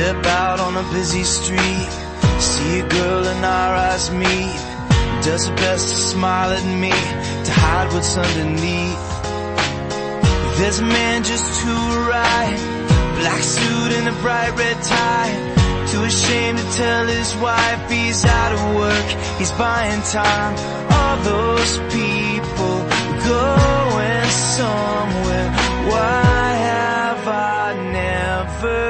[0.00, 1.90] Step out on a busy street,
[2.40, 4.60] see a girl and our eyes meet.
[5.22, 6.88] Does her best to smile at me,
[7.44, 9.04] to hide what's underneath.
[10.56, 12.56] There's a man just to her right,
[13.20, 15.32] black suit and a bright red tie.
[15.92, 19.08] Too ashamed to tell his wife he's out of work,
[19.38, 20.54] he's buying time.
[20.96, 22.76] All those people
[23.28, 25.48] going somewhere.
[25.92, 28.89] Why have I never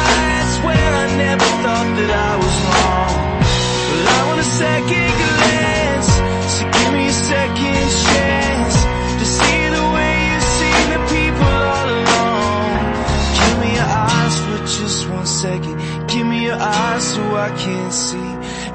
[0.00, 3.14] I swear I never thought that I was wrong.
[3.88, 6.10] Well, I want a second glance,
[6.54, 8.76] so give me a second chance
[9.20, 9.58] to see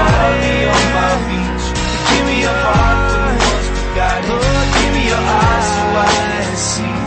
[0.00, 1.66] on my beach.
[2.10, 4.40] Give me your heart when once we got it.
[4.76, 7.01] Give me your eyes so I can see.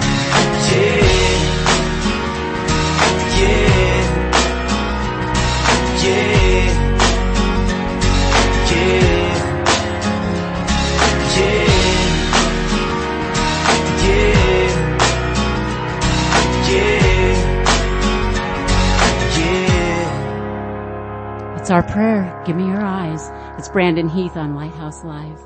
[21.75, 22.41] Our prayer.
[22.45, 23.29] Give me your eyes.
[23.59, 25.37] It's Brandon Heath on Lighthouse Live.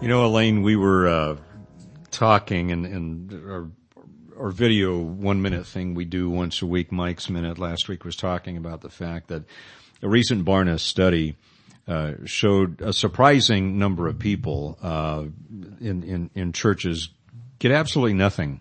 [0.00, 1.36] You know, Elaine, we were uh,
[2.10, 3.70] talking and, our,
[4.36, 8.16] our video one minute thing we do once a week, Mike's Minute, last week was
[8.16, 9.44] talking about the fact that
[10.02, 11.36] a recent Barna study
[11.86, 15.22] uh, showed a surprising number of people uh,
[15.80, 17.10] in, in, in churches
[17.60, 18.60] get absolutely nothing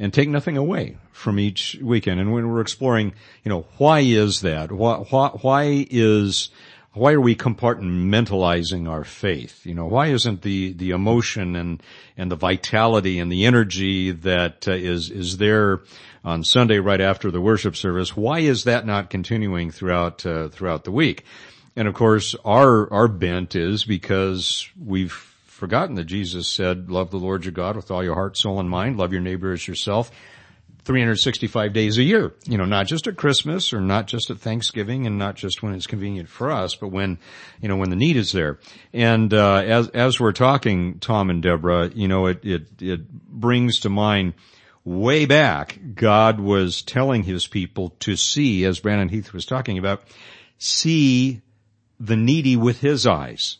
[0.00, 2.18] and take nothing away from each weekend.
[2.18, 3.12] And when we're exploring,
[3.44, 4.72] you know, why is that?
[4.72, 6.48] Why, why, why is
[6.92, 9.64] why are we compartmentalizing our faith?
[9.64, 11.80] You know, why isn't the, the emotion and,
[12.16, 15.82] and the vitality and the energy that uh, is is there
[16.24, 18.16] on Sunday right after the worship service?
[18.16, 21.24] Why is that not continuing throughout, uh, throughout the week?
[21.76, 25.29] And of course, our, our bent is because we've
[25.60, 28.68] forgotten that Jesus said, love the Lord your God with all your heart, soul, and
[28.68, 30.10] mind, love your neighbor as yourself.
[30.84, 32.32] 365 days a year.
[32.46, 35.74] You know, not just at Christmas or not just at Thanksgiving and not just when
[35.74, 37.18] it's convenient for us, but when,
[37.60, 38.58] you know, when the need is there.
[38.94, 43.80] And, uh, as, as we're talking, Tom and Debra, you know, it, it, it brings
[43.80, 44.32] to mind
[44.82, 50.02] way back, God was telling his people to see, as Brandon Heath was talking about,
[50.56, 51.42] see
[52.00, 53.58] the needy with his eyes.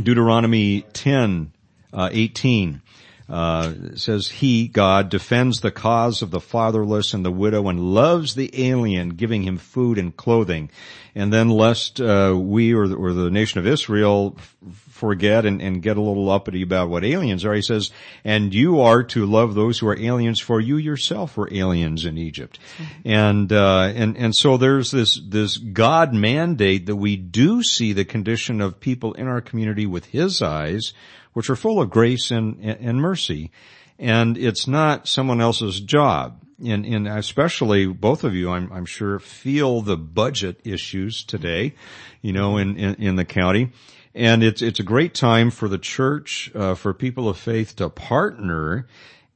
[0.00, 1.52] Deuteronomy 10,
[1.92, 2.82] uh, 18
[3.32, 8.34] uh, says he, God, defends the cause of the fatherless and the widow and loves
[8.34, 10.68] the alien, giving him food and clothing.
[11.14, 14.36] And then lest uh, we or the, or the, nation of Israel
[14.90, 17.90] forget and, and, get a little uppity about what aliens are, he says,
[18.22, 22.18] and you are to love those who are aliens, for you yourself were aliens in
[22.18, 22.58] Egypt.
[22.76, 23.08] Mm-hmm.
[23.08, 28.04] And uh, and and so there's this this God mandate that we do see the
[28.04, 30.92] condition of people in our community with His eyes
[31.32, 33.50] which are full of grace and, and mercy.
[33.98, 36.42] And it's not someone else's job.
[36.64, 41.74] And, and especially both of you, I'm, I'm sure, feel the budget issues today,
[42.20, 43.72] you know, in, in, in the county.
[44.14, 47.88] And it's, it's a great time for the church, uh, for people of faith to
[47.88, 48.86] partner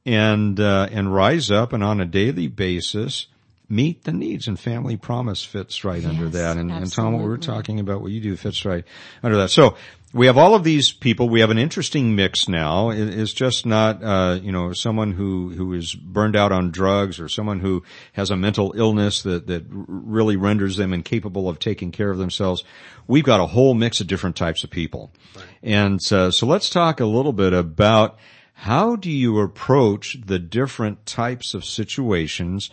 [0.05, 3.27] and, uh, and rise up and on a daily basis,
[3.67, 6.57] meet the needs and family promise fits right yes, under that.
[6.57, 8.85] And, and, Tom, what we are talking about, what you do fits right
[9.21, 9.49] under that.
[9.49, 9.75] So
[10.13, 11.27] we have all of these people.
[11.27, 12.91] We have an interesting mix now.
[12.91, 17.27] It's just not, uh, you know, someone who, who is burned out on drugs or
[17.27, 17.83] someone who
[18.13, 22.63] has a mental illness that, that really renders them incapable of taking care of themselves.
[23.05, 25.11] We've got a whole mix of different types of people.
[25.35, 25.45] Right.
[25.61, 28.17] And uh, so let's talk a little bit about
[28.53, 32.69] how do you approach the different types of situations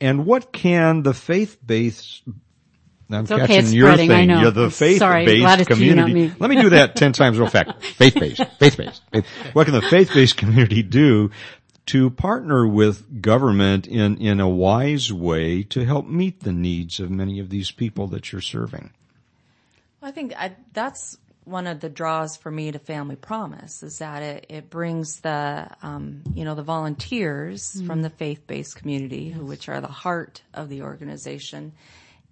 [0.00, 2.22] and what can the faith-based
[3.14, 4.30] I'm it's catching okay, your spreading, thing.
[4.30, 6.12] You're the faith-based community.
[6.12, 6.32] Me.
[6.38, 7.82] Let me do that ten times real fast.
[7.96, 8.42] Faith-based.
[8.58, 9.02] Faith-based.
[9.52, 11.30] What can the faith-based community do
[11.86, 17.10] to partner with government in, in a wise way to help meet the needs of
[17.10, 18.90] many of these people that you're serving?
[20.00, 23.98] Well, I think I, that's one of the draws for me to Family Promise is
[23.98, 27.86] that it, it brings the, um, you know, the volunteers mm-hmm.
[27.86, 29.36] from the faith-based community, yes.
[29.36, 31.72] who, which are the heart of the organization,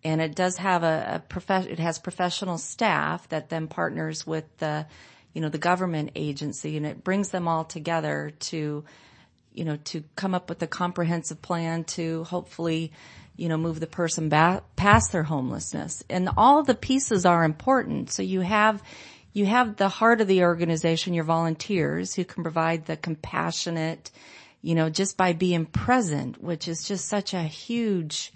[0.05, 4.87] and it does have a, a it has professional staff that then partners with the,
[5.33, 8.85] you know, the government agency, and it brings them all together to,
[9.53, 12.93] you know, to come up with a comprehensive plan to hopefully,
[13.37, 16.03] you know, move the person back past their homelessness.
[16.11, 18.11] And all the pieces are important.
[18.11, 18.83] So you have,
[19.33, 24.11] you have the heart of the organization, your volunteers who can provide the compassionate,
[24.63, 28.33] you know, just by being present, which is just such a huge,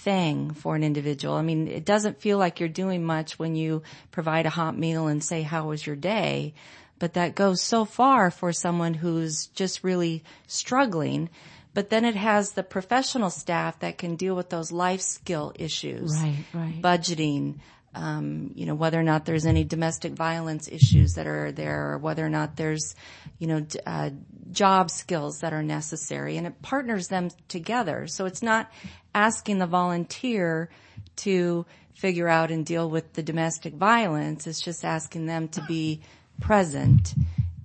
[0.00, 1.34] thing for an individual.
[1.34, 5.06] I mean, it doesn't feel like you're doing much when you provide a hot meal
[5.06, 6.54] and say, how was your day?
[6.98, 11.30] But that goes so far for someone who's just really struggling.
[11.72, 16.16] But then it has the professional staff that can deal with those life skill issues.
[16.20, 16.82] Right, right.
[16.82, 17.60] Budgeting,
[17.94, 22.24] you know, whether or not there's any domestic violence issues that are there, or whether
[22.24, 22.94] or not there's,
[23.38, 24.10] you know, uh,
[24.52, 28.06] job skills that are necessary, and it partners them together.
[28.06, 28.70] So it's not
[29.14, 30.70] asking the volunteer
[31.16, 34.46] to figure out and deal with the domestic violence.
[34.46, 36.00] It's just asking them to be
[36.40, 37.14] present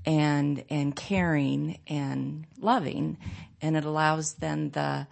[0.05, 3.17] and and caring and loving,
[3.61, 5.07] and it allows then the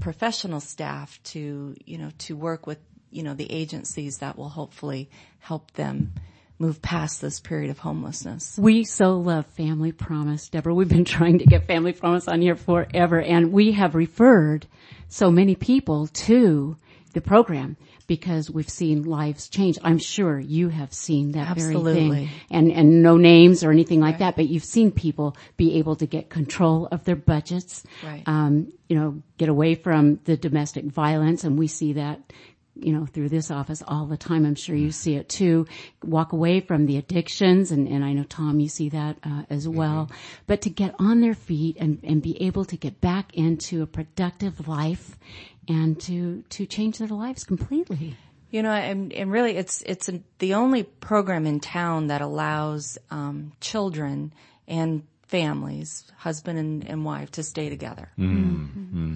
[0.00, 2.78] professional staff to you know to work with
[3.12, 6.12] you know, the agencies that will hopefully help them
[6.58, 8.56] move past this period of homelessness.
[8.56, 10.72] We so love Family Promise, Debra.
[10.74, 14.66] We've been trying to get Family Promise on here forever and we have referred
[15.08, 16.76] so many people to
[17.12, 19.78] the program because we've seen lives change.
[19.82, 21.94] I'm sure you have seen that Absolutely.
[21.94, 22.28] very thing.
[22.50, 24.18] And, and no names or anything like right.
[24.20, 28.22] that, but you've seen people be able to get control of their budgets, right.
[28.26, 32.20] um, you know, get away from the domestic violence and we see that
[32.74, 34.46] you know, through this office all the time.
[34.46, 35.66] I'm sure you see it too.
[36.02, 39.68] Walk away from the addictions, and, and I know Tom, you see that uh, as
[39.68, 40.10] well.
[40.46, 43.86] But to get on their feet and, and be able to get back into a
[43.86, 45.18] productive life,
[45.68, 48.16] and to to change their lives completely.
[48.50, 52.98] You know, and, and really, it's it's a, the only program in town that allows
[53.10, 54.32] um, children
[54.68, 58.10] and families, husband and, and wife, to stay together.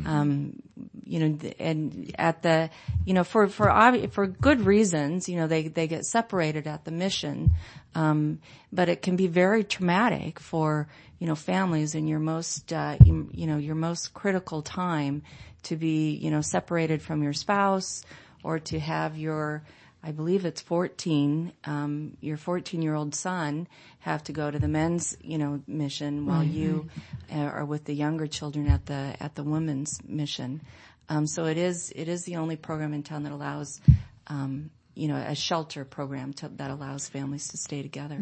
[0.06, 0.62] Um,
[1.04, 2.70] you know, and at the,
[3.04, 6.86] you know, for for obvi- for good reasons, you know, they they get separated at
[6.86, 7.52] the mission,
[7.94, 8.40] um,
[8.72, 10.88] but it can be very traumatic for
[11.18, 15.22] you know families in your most uh, you, you know your most critical time
[15.64, 18.04] to be you know separated from your spouse
[18.42, 19.62] or to have your
[20.02, 23.66] I believe it's 14, um, your 14 year old son
[24.00, 26.88] have to go to the men's, you know, mission while you
[27.32, 30.60] uh, are with the younger children at the, at the women's mission.
[31.08, 33.80] Um, so it is, it is the only program in town that allows,
[34.28, 38.18] um, you know, a shelter program to, that allows families to stay together.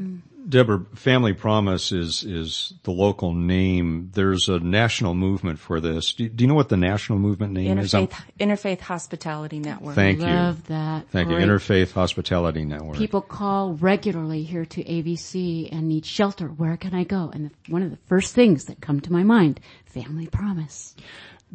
[0.46, 4.10] Debra, Family Promise is is the local name.
[4.12, 6.12] There's a national movement for this.
[6.12, 7.94] Do, do you know what the national movement name is?
[7.94, 9.94] I'm- Interfaith, Interfaith Hospitality Network.
[9.94, 10.26] Thank you.
[10.26, 11.08] Love that.
[11.10, 11.40] Thank Great.
[11.40, 11.46] you.
[11.46, 12.96] Interfaith Hospitality Network.
[12.96, 16.48] People call regularly here to ABC and need shelter.
[16.48, 17.30] Where can I go?
[17.32, 20.96] And the, one of the first things that come to my mind, Family Promise.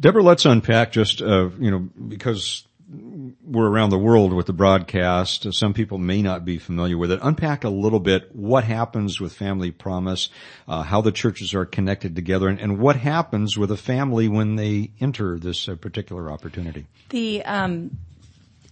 [0.00, 5.52] Debra, let's unpack just, uh, you know, because we're around the world with the broadcast.
[5.54, 7.20] Some people may not be familiar with it.
[7.22, 10.28] Unpack a little bit what happens with Family Promise,
[10.66, 14.56] uh, how the churches are connected together, and, and what happens with a family when
[14.56, 16.86] they enter this uh, particular opportunity.
[17.10, 17.96] The um,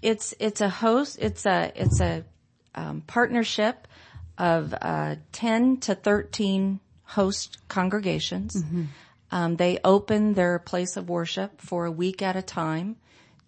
[0.02, 1.18] it's it's a host.
[1.20, 2.24] It's a it's a
[2.74, 3.86] um, partnership
[4.36, 8.62] of uh, ten to thirteen host congregations.
[9.30, 12.96] Um, they open their place of worship for a week at a time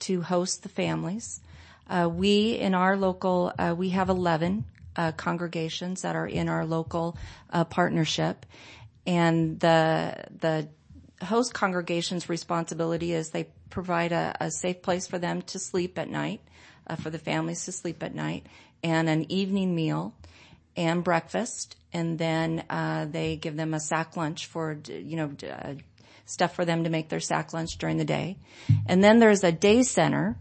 [0.01, 1.41] to host the families.
[1.89, 4.65] Uh, we in our local uh, we have eleven
[4.97, 7.17] uh, congregations that are in our local
[7.51, 8.47] uh, partnership,
[9.07, 10.69] and the the
[11.25, 16.09] host congregation's responsibility is they provide a, a safe place for them to sleep at
[16.09, 16.41] night,
[16.87, 18.47] uh, for the families to sleep at night,
[18.83, 20.15] and an evening meal
[20.77, 25.31] and breakfast, and then uh, they give them a sack lunch for you know
[26.31, 28.39] stuff for them to make their sack lunch during the day,
[28.87, 30.37] and then there's a day center.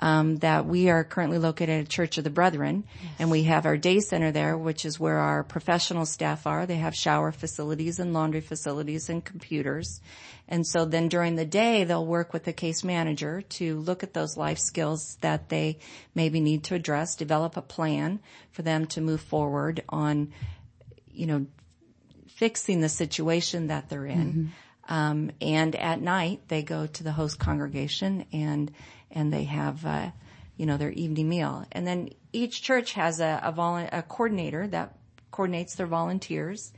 [0.00, 2.82] Um, that we are currently located at Church of the Brethren,
[3.20, 6.66] and we have our day center there, which is where our professional staff are.
[6.66, 10.00] They have shower facilities and laundry facilities and computers.
[10.48, 14.12] And so then during the day, they'll work with the case manager to look at
[14.12, 15.78] those life skills that they
[16.16, 18.18] maybe need to address, develop a plan
[18.50, 20.32] for them to move forward on,
[21.12, 21.46] you know,
[22.26, 24.50] fixing the situation that they're in.
[24.88, 28.70] Um, and at night they go to the host congregation and
[29.10, 30.10] and they have uh,
[30.56, 31.64] you know their evening meal.
[31.72, 34.96] And then each church has a a, volu- a coordinator that
[35.30, 36.72] coordinates their volunteers,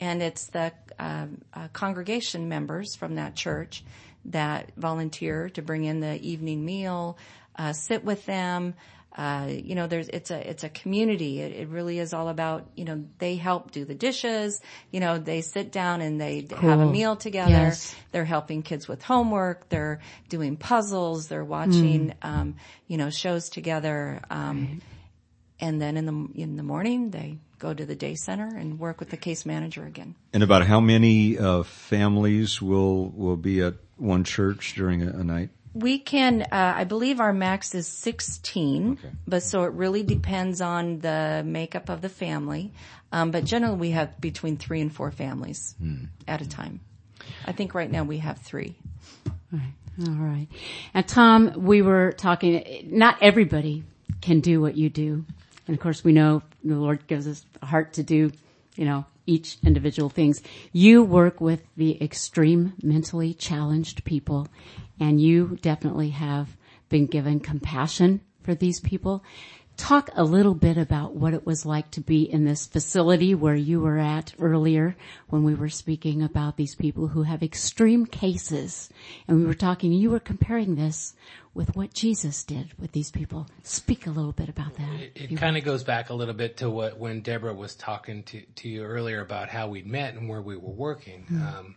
[0.00, 3.84] and it's the um, uh, congregation members from that church
[4.26, 7.18] that volunteer to bring in the evening meal,
[7.56, 8.74] uh, sit with them.
[9.14, 11.40] Uh, you know, there's, it's a, it's a community.
[11.40, 14.60] It, it really is all about, you know, they help do the dishes.
[14.90, 17.50] You know, they sit down and they have a meal together.
[17.50, 17.94] Yes.
[18.10, 19.68] They're helping kids with homework.
[19.68, 21.28] They're doing puzzles.
[21.28, 22.14] They're watching, Mm.
[22.22, 22.56] um,
[22.88, 24.20] you know, shows together.
[24.30, 24.80] Um,
[25.60, 28.98] and then in the, in the morning, they go to the day center and work
[28.98, 30.16] with the case manager again.
[30.32, 35.24] And about how many uh, families will will be at one church during a, a
[35.24, 35.50] night?
[35.74, 36.46] We can, uh,
[36.76, 39.14] I believe our max is 16, Okay.
[39.26, 42.72] but so it really depends on the makeup of the family.
[43.10, 45.74] Um, but generally we have between three and four families
[46.28, 46.80] at a time.
[47.46, 48.76] I think right now we have three.
[49.52, 49.60] All
[50.14, 50.48] right.
[50.92, 53.84] And Tom, we were talking, not everybody
[54.20, 55.24] can do what you do.
[55.68, 58.32] And of course we know the Lord gives us a heart to do,
[58.74, 60.42] you know, each individual things.
[60.72, 64.48] You work with the extreme mentally challenged people
[65.00, 66.56] and you definitely have
[66.88, 69.24] been given compassion for these people.
[69.76, 73.56] Talk a little bit about what it was like to be in this facility where
[73.56, 74.96] you were at earlier
[75.28, 78.88] when we were speaking about these people who have extreme cases.
[79.26, 81.14] And we were talking, you were comparing this
[81.54, 83.48] with what Jesus did with these people.
[83.64, 85.00] Speak a little bit about that.
[85.00, 88.22] It, it kind of goes back a little bit to what when Debra was talking
[88.24, 91.26] to, to you earlier about how we'd met and where we were working.
[91.30, 91.74] Um,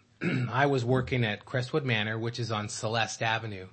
[0.51, 3.68] I was working at Crestwood Manor, which is on Celeste Avenue.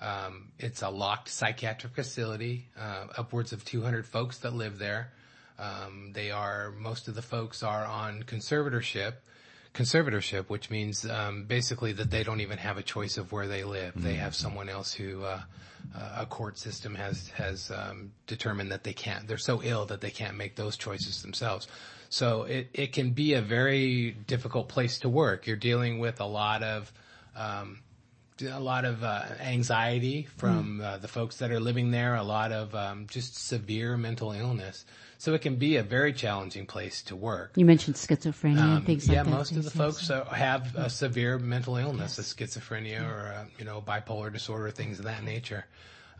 [0.00, 5.12] Um, it's a locked psychiatric facility, uh, upwards of 200 folks that live there.
[5.58, 9.14] Um, they are most of the folks are on conservatorship.
[9.74, 13.64] conservatorship, which means um, basically that they don't even have a choice of where they
[13.64, 13.92] live.
[13.94, 15.40] They have someone else who uh,
[15.94, 19.26] uh, a court system has has um, determined that they can't.
[19.28, 21.68] They're so ill that they can't make those choices themselves.
[22.12, 25.46] So it it can be a very difficult place to work.
[25.46, 26.92] You're dealing with a lot of
[27.34, 27.80] um,
[28.46, 32.52] a lot of uh, anxiety from uh, the folks that are living there, a lot
[32.52, 34.84] of um, just severe mental illness.
[35.16, 37.52] So it can be a very challenging place to work.
[37.56, 39.30] You mentioned schizophrenia and Um, things yeah, like that.
[39.30, 43.64] most of the folks uh, have a severe mental illness, a schizophrenia or a, you
[43.64, 45.64] know bipolar disorder, things of that nature.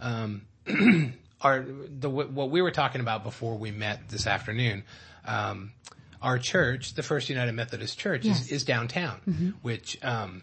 [0.01, 0.47] Um,
[1.43, 4.85] our the what we were talking about before we met this afternoon.
[5.25, 5.73] Um,
[6.21, 8.43] our church, the First United Methodist Church, Yes.
[8.43, 10.43] is, is downtown, which um,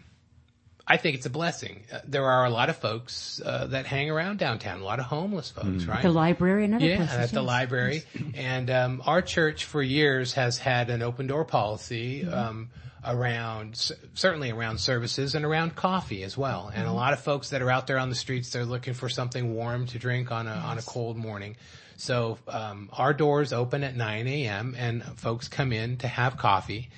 [0.86, 1.84] I think it's a blessing.
[1.92, 5.04] Uh, there are a lot of folks uh, that hang around downtown, a lot of
[5.06, 6.02] homeless folks, right?
[6.02, 7.16] The library and other Yeah, places.
[7.16, 7.46] at the yes.
[7.46, 8.02] library.
[8.34, 12.70] And um, our church for years has had an open door policy um,
[13.04, 16.70] around, certainly around services and around coffee as well.
[16.74, 19.08] And a lot of folks that are out there on the streets, they're looking for
[19.08, 21.56] something warm to drink on a on a cold morning.
[21.96, 24.74] So um, our doors open at 9 a.m.
[24.78, 26.88] and folks come in to have coffee,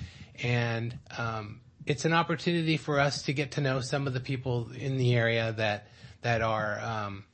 [0.41, 4.69] and um, it's an opportunity for us to get to know some of the people
[4.71, 5.87] in the area that
[6.21, 6.79] that are.
[6.79, 7.25] Um,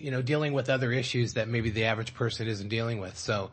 [0.00, 3.18] you know, dealing with other issues that maybe the average person isn't dealing with.
[3.18, 3.50] So,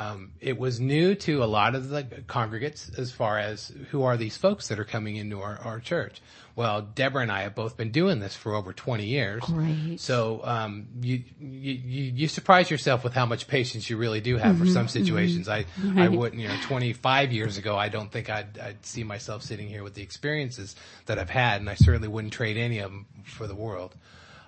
[0.00, 4.16] um, it was new to a lot of the congregates as far as who are
[4.16, 6.20] these folks that are coming into our, our church.
[6.56, 9.44] Well, Debra and I have both been doing this for over 20 years.
[9.44, 10.00] Great.
[10.00, 11.72] So, um, you, you,
[12.14, 15.48] you, surprise yourself with how much patience you really do have for some situations.
[15.50, 15.66] I,
[15.96, 19.68] I wouldn't, you know, 25 years ago, I don't think I'd, I'd see myself sitting
[19.68, 20.74] here with the experiences
[21.04, 23.94] that I've had, and I certainly wouldn't trade any of them for the world.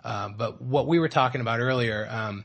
[0.02, 2.44] Um, but what we were talking about earlier, um,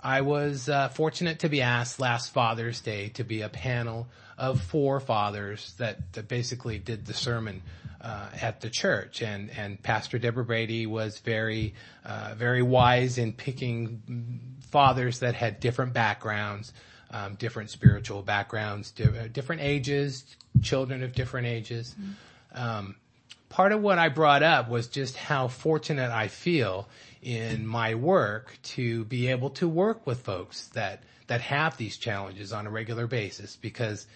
[0.00, 4.60] I was uh, fortunate to be asked last Father's Day to be a panel of
[4.60, 7.62] four fathers that, that basically did the sermon
[8.00, 11.74] uh, at the church, and and Pastor Deborah Brady was very
[12.04, 16.72] uh, very wise in picking fathers that had different backgrounds,
[17.10, 21.96] um, different spiritual backgrounds, di- different ages, children of different ages.
[22.54, 22.94] Um,
[23.48, 26.88] part of what I brought up was just how fortunate I feel
[27.22, 32.52] in my work to be able to work with folks that that have these challenges
[32.52, 34.06] on a regular basis because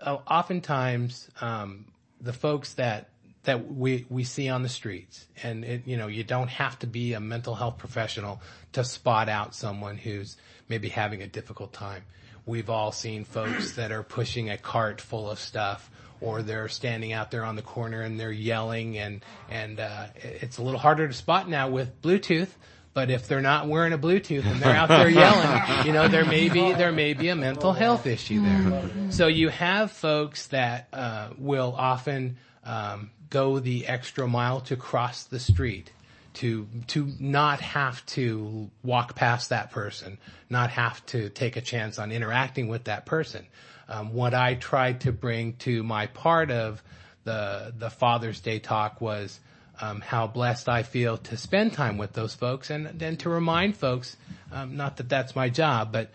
[0.00, 1.86] uh, oftentimes um,
[2.20, 3.08] the folks that
[3.44, 6.86] that we we see on the streets and it, you know you don't have to
[6.86, 8.40] be a mental health professional
[8.72, 10.36] to spot out someone who's
[10.68, 12.02] maybe having a difficult time.
[12.46, 15.90] We've all seen folks that are pushing a cart full of stuff
[16.20, 20.58] or they're standing out there on the corner and they're yelling and and uh, it's
[20.58, 22.48] a little harder to spot now with Bluetooth.
[22.94, 26.24] But if they're not wearing a Bluetooth and they're out there yelling, you know, there
[26.24, 29.10] may be there may be a mental health issue there.
[29.10, 35.24] So you have folks that uh, will often um, go the extra mile to cross
[35.24, 35.92] the street
[36.34, 40.18] to to not have to walk past that person,
[40.50, 43.46] not have to take a chance on interacting with that person.
[43.88, 46.82] Um, what I tried to bring to my part of
[47.24, 49.40] the the Father's Day talk was
[49.80, 53.76] um, how blessed I feel to spend time with those folks, and then to remind
[53.76, 54.16] folks,
[54.52, 56.10] um, not that that's my job, but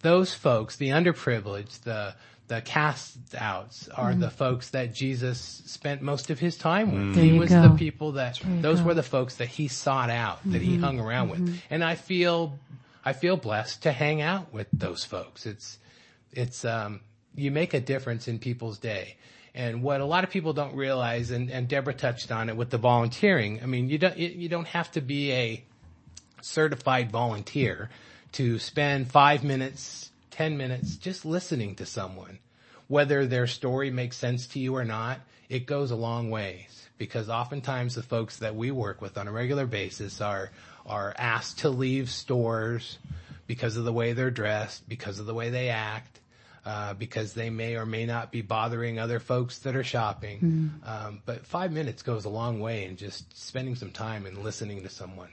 [0.00, 2.14] those folks, the underprivileged, the
[2.48, 7.14] the cast outs are the folks that Jesus spent most of his time with.
[7.14, 7.68] There he was go.
[7.68, 8.86] the people that those go.
[8.86, 11.60] were the folks that he sought out, that he hung around with.
[11.68, 12.58] And I feel
[13.04, 15.44] I feel blessed to hang out with those folks.
[15.44, 15.78] It's
[16.32, 17.00] it's um
[17.38, 19.16] you make a difference in people's day.
[19.54, 22.70] And what a lot of people don't realize, and, and Debra touched on it with
[22.70, 23.60] the volunteering.
[23.62, 25.64] I mean, you don't you don't have to be a
[26.42, 27.90] certified volunteer
[28.32, 32.38] to spend five minutes, ten minutes just listening to someone.
[32.86, 37.28] Whether their story makes sense to you or not, it goes a long ways because
[37.28, 40.50] oftentimes the folks that we work with on a regular basis are,
[40.84, 42.98] are asked to leave stores
[43.46, 46.20] because of the way they're dressed, because of the way they act,
[46.68, 50.70] uh, because they may or may not be bothering other folks that are shopping.
[50.84, 54.82] Um, but five minutes goes a long way in just spending some time and listening
[54.82, 55.30] to someone.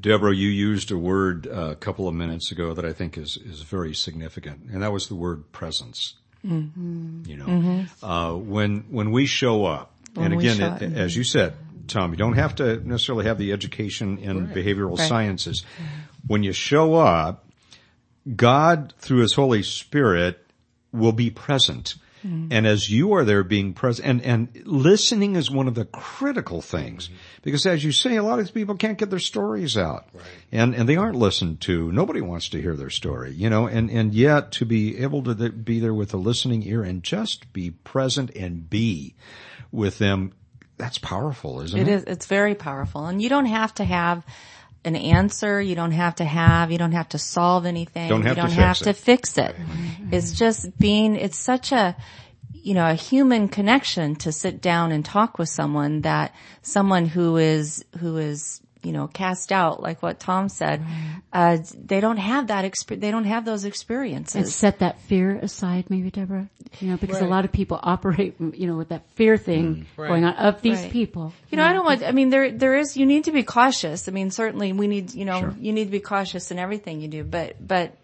[0.00, 3.36] Debra, you used a word uh, a couple of minutes ago that I think is,
[3.36, 6.14] is very significant, and that was the word presence.
[6.42, 10.82] You know, uh, when when we show up, and again, show it, up.
[10.82, 11.54] as you said,
[11.86, 15.08] Tom, you don't have to necessarily have the education in behavioral Right.
[15.08, 15.64] sciences.
[16.26, 17.48] When you show up,
[18.36, 20.43] God, through His Holy Spirit,
[20.94, 21.96] will be present.
[22.26, 22.48] Mm-hmm.
[22.52, 26.62] And as you are there being present, and, and listening is one of the critical
[26.62, 27.08] things.
[27.08, 27.16] Mm-hmm.
[27.42, 30.08] Because as you say, a lot of these people can't get their stories out.
[30.50, 31.92] And, and they aren't listened to.
[31.92, 35.34] Nobody wants to hear their story, you know, and, and yet to be able to
[35.34, 39.14] th- be there with a listening ear and just be present and be
[39.70, 40.32] with them,
[40.78, 41.88] that's powerful, isn't it?
[41.88, 42.04] It is.
[42.04, 44.24] It's very powerful, and you don't have to have
[44.84, 45.60] an answer.
[45.60, 46.70] You don't have to have.
[46.70, 48.08] You don't have to solve anything.
[48.08, 48.84] Don't have you don't fix have it.
[48.84, 49.56] to fix it.
[49.56, 50.14] Mm-hmm.
[50.14, 51.16] It's just being.
[51.16, 51.96] It's such a,
[52.52, 57.36] you know, a human connection to sit down and talk with someone that someone who
[57.36, 60.84] is who is you know cast out, like what Tom said.
[61.32, 62.64] Uh, they don't have that.
[62.64, 64.34] Exp- they don't have those experiences.
[64.36, 66.48] and set that fear aside, maybe Debra.
[66.80, 70.24] You know, because a lot of people operate, you know, with that fear thing going
[70.24, 70.92] on of these Right.
[70.92, 71.32] people.
[71.50, 74.08] You know, I don't want, I mean, there, there is, you need to be cautious.
[74.08, 75.54] I mean, certainly we need, you know, Sure.
[75.58, 77.96] you need to be cautious in everything you do, but, but,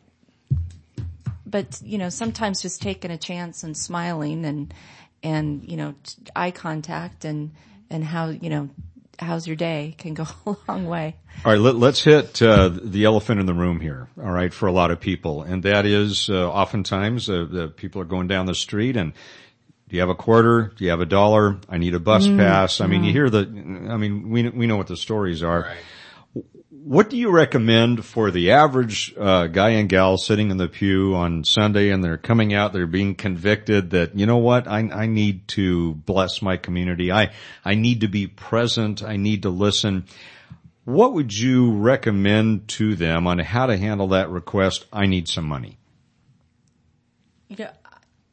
[1.46, 4.72] but, you know, sometimes just taking a chance and smiling and,
[5.22, 7.50] and, you know, t- eye contact and,
[7.90, 8.68] and how, you know,
[9.20, 11.16] how's your day can go a long way.
[11.44, 14.08] All right, let, let's hit uh, the elephant in the room here.
[14.18, 18.02] All right, for a lot of people, and that is uh, oftentimes uh, the people
[18.02, 19.12] are going down the street and.
[19.88, 20.70] Do you have a quarter?
[20.76, 21.58] Do you have a dollar?
[21.68, 22.80] I need a bus pass.
[22.80, 25.62] I mean, you hear the, I mean, we, we know what the stories are.
[25.62, 25.76] Right.
[26.82, 31.14] What do you recommend for the average uh, guy and gal sitting in the pew
[31.14, 35.06] on Sunday and they're coming out, they're being convicted that, you know what, I, I
[35.06, 37.12] need to bless my community.
[37.12, 37.32] I,
[37.66, 39.02] I need to be present.
[39.02, 40.06] I need to listen.
[40.84, 44.86] What would you recommend to them on how to handle that request?
[44.90, 45.76] I need some money.
[47.48, 47.70] You know,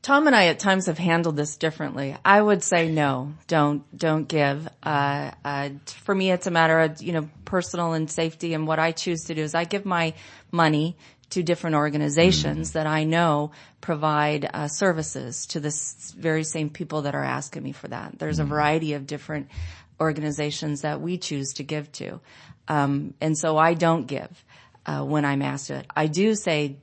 [0.08, 2.16] Tom and I at times have handled this differently.
[2.24, 4.66] I would say no, don't, don't give.
[4.82, 8.53] Uh, uh, for me, it's a matter of, you know, personal and safety.
[8.53, 10.14] And what I choose to do is I give my
[10.49, 10.95] money
[11.32, 13.51] to different organizations that I know
[13.82, 18.18] provide uh, services to this very same people that are asking me for that.
[18.18, 19.49] There's a variety of different
[19.99, 22.22] organizations that we choose to give to.
[22.70, 24.45] Um, and so I don't give,
[24.86, 25.86] uh, when I'm asked it.
[25.93, 26.78] I do say,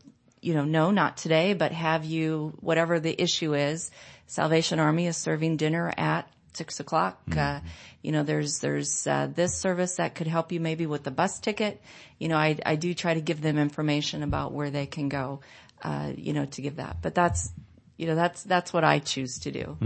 [0.44, 3.90] you know, no, not today, but have you, whatever the issue is,
[4.26, 7.18] Salvation Army is serving dinner at six o'clock.
[7.34, 7.60] Uh,
[8.02, 11.40] you know, there's, there's, uh, this service that could help you maybe with the bus
[11.40, 11.80] ticket.
[12.18, 15.40] You know, I, I do try to give them information about where they can go,
[15.82, 16.98] uh, you know, to give that.
[17.00, 17.50] But that's,
[17.96, 19.76] you know, that's, that's what I choose to do.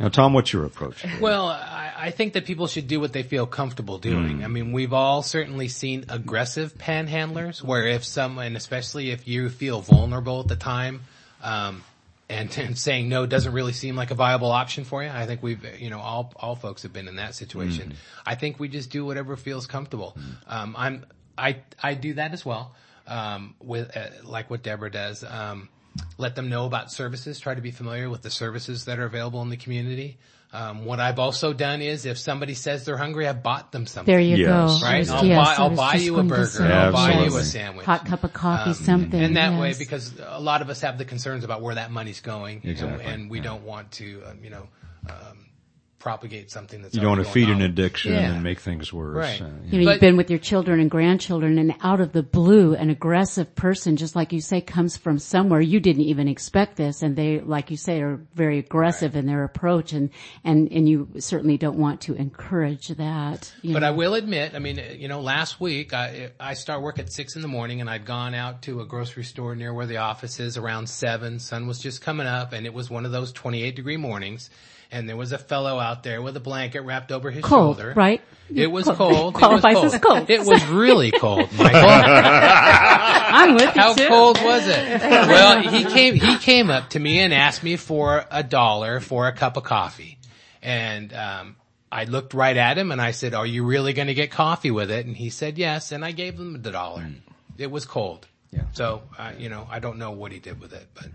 [0.00, 1.04] Now, Tom, what's your approach?
[1.20, 4.42] Well, I, I think that people should do what they feel comfortable doing.
[4.44, 9.80] I mean, we've all certainly seen aggressive panhandlers where if someone, especially if you feel
[9.80, 11.02] vulnerable at the time,
[11.42, 11.84] um,
[12.28, 15.10] and, and saying no doesn't really seem like a viable option for you.
[15.10, 17.94] I think we've, you know, all, all folks have been in that situation.
[18.26, 20.16] I think we just do whatever feels comfortable.
[20.46, 21.06] Um, I'm,
[21.38, 22.74] I, I do that as well.
[23.06, 25.22] Um, with, uh, like what Debra does.
[25.22, 25.68] Um,
[26.18, 29.42] let them know about services, try to be familiar with the services that are available
[29.42, 30.18] in the community.
[30.52, 34.12] Um, what I've also done is if somebody says they're hungry, I've bought them something.
[34.12, 34.46] There you Yes.
[34.80, 34.86] go.
[34.86, 34.98] Right?
[34.98, 36.62] Yes, I'll yes, buy, I I'll buy you a burger.
[36.62, 37.40] I'll buy you Absolutely.
[37.40, 37.86] a sandwich.
[37.86, 39.20] Hot cup of coffee, Um, something.
[39.20, 42.20] And that way, because a lot of us have the concerns about where that money's
[42.20, 43.44] going, and- Exactly, and, we yeah.
[43.44, 44.68] don't want to, um, you know,
[45.10, 45.38] um,
[46.04, 48.34] propagate something that's You don't want to feed going an addiction Yeah.
[48.34, 49.16] and make things worse.
[49.16, 49.40] Right.
[49.40, 52.74] Uh, You know, you've been with your children and grandchildren and out of the blue,
[52.74, 57.00] an aggressive person, just like you say, comes from somewhere you didn't even expect this
[57.00, 60.10] and they, like you say, are very aggressive in their approach and,
[60.44, 63.50] and, and you certainly don't want to encourage that.
[63.64, 63.86] But know.
[63.88, 67.34] I will admit, I mean, you know, last week I I start work at six
[67.34, 70.38] in the morning, and I'd gone out to a grocery store near where the office
[70.38, 71.38] is around seven.
[71.38, 74.50] Sun was just coming up, and it was one of those twenty eight degree mornings.
[74.90, 77.92] And there was a fellow out there with a blanket wrapped over his Cold, shoulder.
[77.96, 78.20] right?
[78.54, 78.96] It was Cold.
[78.98, 79.34] cold.
[79.34, 80.30] Qualifies it was as cold.
[80.30, 81.80] It was really cold, Michael.
[81.88, 84.06] I'm with you How too.
[84.08, 85.00] cold was it?
[85.02, 89.26] Well, he came, he came up to me and asked me for a dollar for
[89.26, 90.18] a cup of coffee.
[90.62, 91.56] And, um,
[91.90, 94.72] I looked right at him and I said, are you really going to get coffee
[94.72, 95.06] with it?
[95.06, 95.92] And he said yes.
[95.92, 97.06] And I gave him the dollar.
[97.56, 98.26] It was cold.
[98.50, 98.62] Yeah.
[98.72, 101.06] So, uh, you know, I don't know what he did with it, but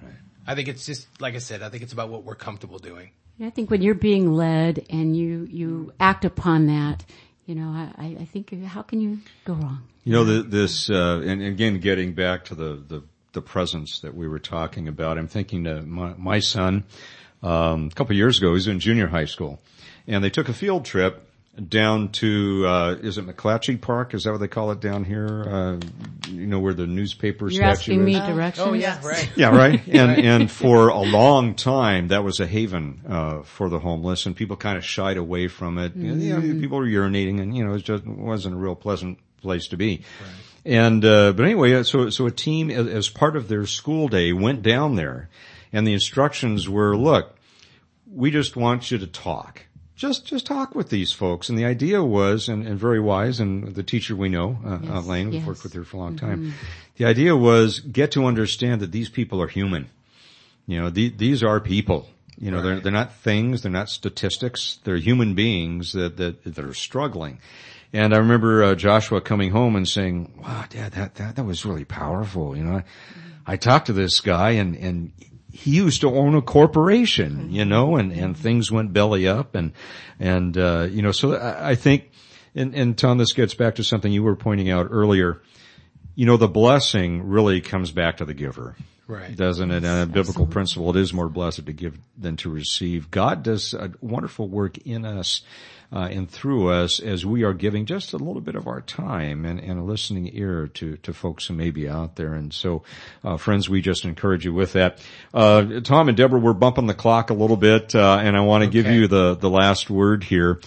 [0.47, 3.11] I think it's just, like I said, I think it's about what we're comfortable doing.
[3.41, 7.05] I think when you're being led and you, you act upon that,
[7.45, 9.83] you know, I, I- think how can you go wrong?
[10.03, 14.15] You know, the, this, uh, and again, getting back to the, the, the presence that
[14.15, 16.83] we were talking about, I'm thinking to my, my son,
[17.43, 19.59] um, a couple years ago, he was in junior high school,
[20.07, 21.28] and they took a field trip
[21.67, 24.13] down to, uh, is it McClatchy Park?
[24.13, 25.43] Is that what they call it down here?
[25.47, 25.79] Uh,
[26.29, 28.05] you know, where the newspaper You're statue asking is?
[28.05, 28.67] me directions?
[28.67, 29.29] Oh yeah, right.
[29.35, 29.81] Yeah, right.
[29.87, 34.35] And and for a long time, that was a haven uh, for the homeless, and
[34.35, 35.95] people kind of shied away from it.
[35.95, 39.67] You know, people were urinating, and you know, it just wasn't a real pleasant place
[39.69, 40.03] to be.
[40.21, 40.29] Right.
[40.65, 44.07] And uh, but anyway, uh, so so a team as, as part of their school
[44.07, 45.29] day went down there.
[45.71, 47.35] And the instructions were, look,
[48.11, 49.65] we just want you to talk.
[49.99, 51.49] Just, just talk with these folks.
[51.49, 55.05] And the idea was, and, and very wise, and the teacher we know, uh, Yes,
[55.05, 55.45] Lane, we've yes.
[55.45, 56.53] worked with her for a long time.
[56.95, 59.89] The idea was get to understand that these people are human.
[60.67, 62.07] You know, the, these are people.
[62.37, 66.63] You know, they're, they're not things, they're not statistics, they're human beings that, that, that
[66.63, 67.39] are struggling.
[67.91, 71.65] And I remember uh, Joshua coming home and saying, wow, dad, that, that, that was
[71.65, 72.55] really powerful.
[72.55, 72.83] You know, I,
[73.45, 75.11] I talked to this guy and, and
[75.59, 79.73] he used to own a corporation, you know, and, and things went belly up and,
[80.17, 82.11] and, uh, you know, so I, I think,
[82.55, 85.41] and, and Tom, this gets back to something you were pointing out earlier.
[86.15, 88.75] You know, the blessing really comes back to the giver
[89.09, 89.35] Right.
[89.35, 89.83] doesn't it?
[89.83, 93.09] And a biblical principle, it is more blessed to give than to receive.
[93.11, 95.41] God does a wonderful work in us
[95.91, 99.43] uh, and through us as we are giving just a little bit of our time
[99.45, 102.35] and, and a listening ear to to folks who may be out there.
[102.35, 102.83] And so,
[103.23, 104.99] uh, friends, we just encourage you with that.
[105.33, 108.63] Uh, Tom and Debra, we're bumping the clock a little bit, uh, and I want
[108.63, 110.59] to give you the the last word here.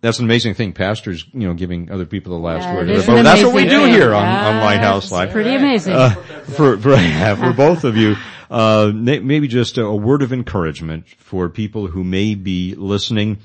[0.00, 0.72] That's an amazing thing.
[0.74, 2.86] Pastors, you know, giving other people the last Yeah, word.
[3.04, 3.92] But that's what we do thing.
[3.94, 5.92] here on, Yeah, on Lighthouse it's Live Pretty amazing.
[5.92, 6.14] uh,
[6.56, 8.16] for for, yeah, for both of you.
[8.50, 13.38] Uh, maybe just a, word of encouragement for people who may be listening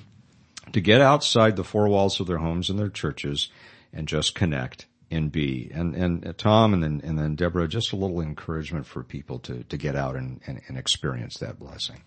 [0.71, 3.49] to get outside the four walls of their homes and their churches
[3.91, 5.69] and just connect and be.
[5.73, 9.39] And and uh, Tom and then and then Debra, just a little encouragement for people
[9.39, 12.01] to to get out and and, and experience that blessing.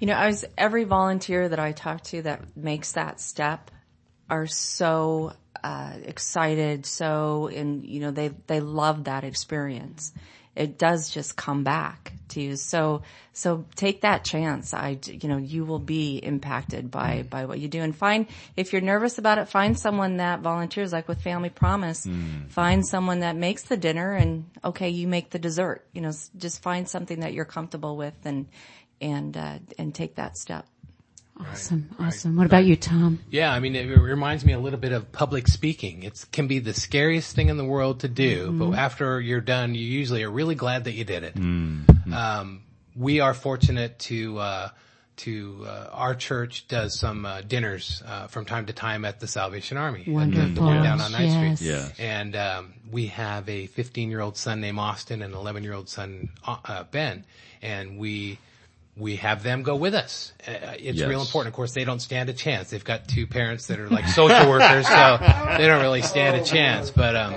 [0.00, 3.70] You know, I was every volunteer that I talk to that makes that step
[4.28, 5.32] are so
[5.62, 10.12] uh, excited, so and you know they they love that experience.
[10.56, 12.56] It does just come back to you.
[12.56, 13.02] So
[13.32, 14.74] so take that chance.
[14.74, 18.72] I you know you will be impacted by by what you do and find if
[18.72, 22.08] you're nervous about it, find someone that volunteers like with Family Promise.
[22.48, 25.86] Find someone that makes the dinner and okay, you make the dessert.
[25.92, 28.46] You know, just find something that you're comfortable with and
[29.00, 30.66] and uh, and take that step.
[31.40, 31.88] Awesome.
[31.98, 32.36] Awesome.
[32.36, 33.20] What about you, Tom?
[33.30, 36.02] Yeah, I mean, it reminds me a little bit of public speaking.
[36.02, 39.74] It can be the scariest thing in the world to do, but after you're done,
[39.74, 41.36] you usually are really glad that you did it.
[41.36, 42.62] Um,
[42.96, 44.68] we are fortunate to, uh,
[45.18, 49.26] to, uh, our church does some, uh, dinners, uh, from time to time at the
[49.26, 50.00] Salvation Army.
[50.00, 51.58] at the- The, one down on Ninth Yes.
[51.58, 51.68] Street.
[51.70, 51.92] Yes.
[51.98, 55.74] And, um, we have a 15 year old son named Austin and an 11 year
[55.74, 57.24] old son, uh, uh, Ben.
[57.62, 58.38] And we,
[58.98, 60.32] we have them go with us.
[60.46, 61.08] Uh, it's Yes.
[61.08, 61.52] real important.
[61.52, 62.70] Of course, they don't stand a chance.
[62.70, 65.18] They've got two parents that are like social workers, so
[65.56, 66.90] they don't really stand a chance.
[66.90, 67.36] But um,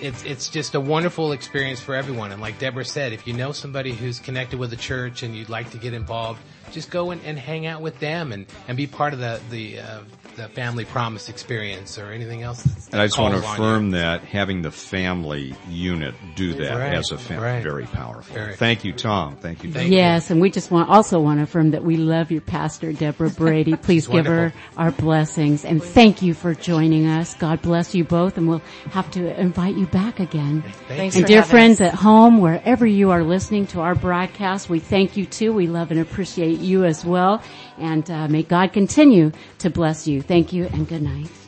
[0.00, 2.32] it's it's just a wonderful experience for everyone.
[2.32, 5.50] And like Debra said, if you know somebody who's connected with the church and you'd
[5.50, 6.40] like to get involved,
[6.72, 9.80] just go and, and hang out with them and, and be part of the the
[9.80, 10.00] uh,
[10.36, 12.64] the family promise experience or anything else.
[12.92, 13.64] And I just want to calls you.
[13.64, 17.62] affirm that having the family unit do that Right, as a family, right.
[17.62, 18.32] very powerful.
[18.34, 18.54] Very.
[18.54, 19.36] Thank you, Tom.
[19.36, 19.72] Thank you.
[19.72, 19.96] Thank you.
[19.96, 23.30] Yes, and we just want also want to affirm that we love your pastor, Deborah
[23.42, 23.74] Brady.
[23.76, 27.34] Please give her our blessings and thank you for joining us.
[27.34, 28.62] God bless you both, and we'll
[28.92, 30.62] have to invite you back again.
[30.88, 31.88] Thanks And for dear friends us.
[31.88, 35.52] at home, wherever you are listening to our broadcast, we thank you too.
[35.52, 37.42] We love and appreciate you as well.
[37.78, 40.22] And uh, may God continue to bless you.
[40.22, 41.39] Thank you and good night.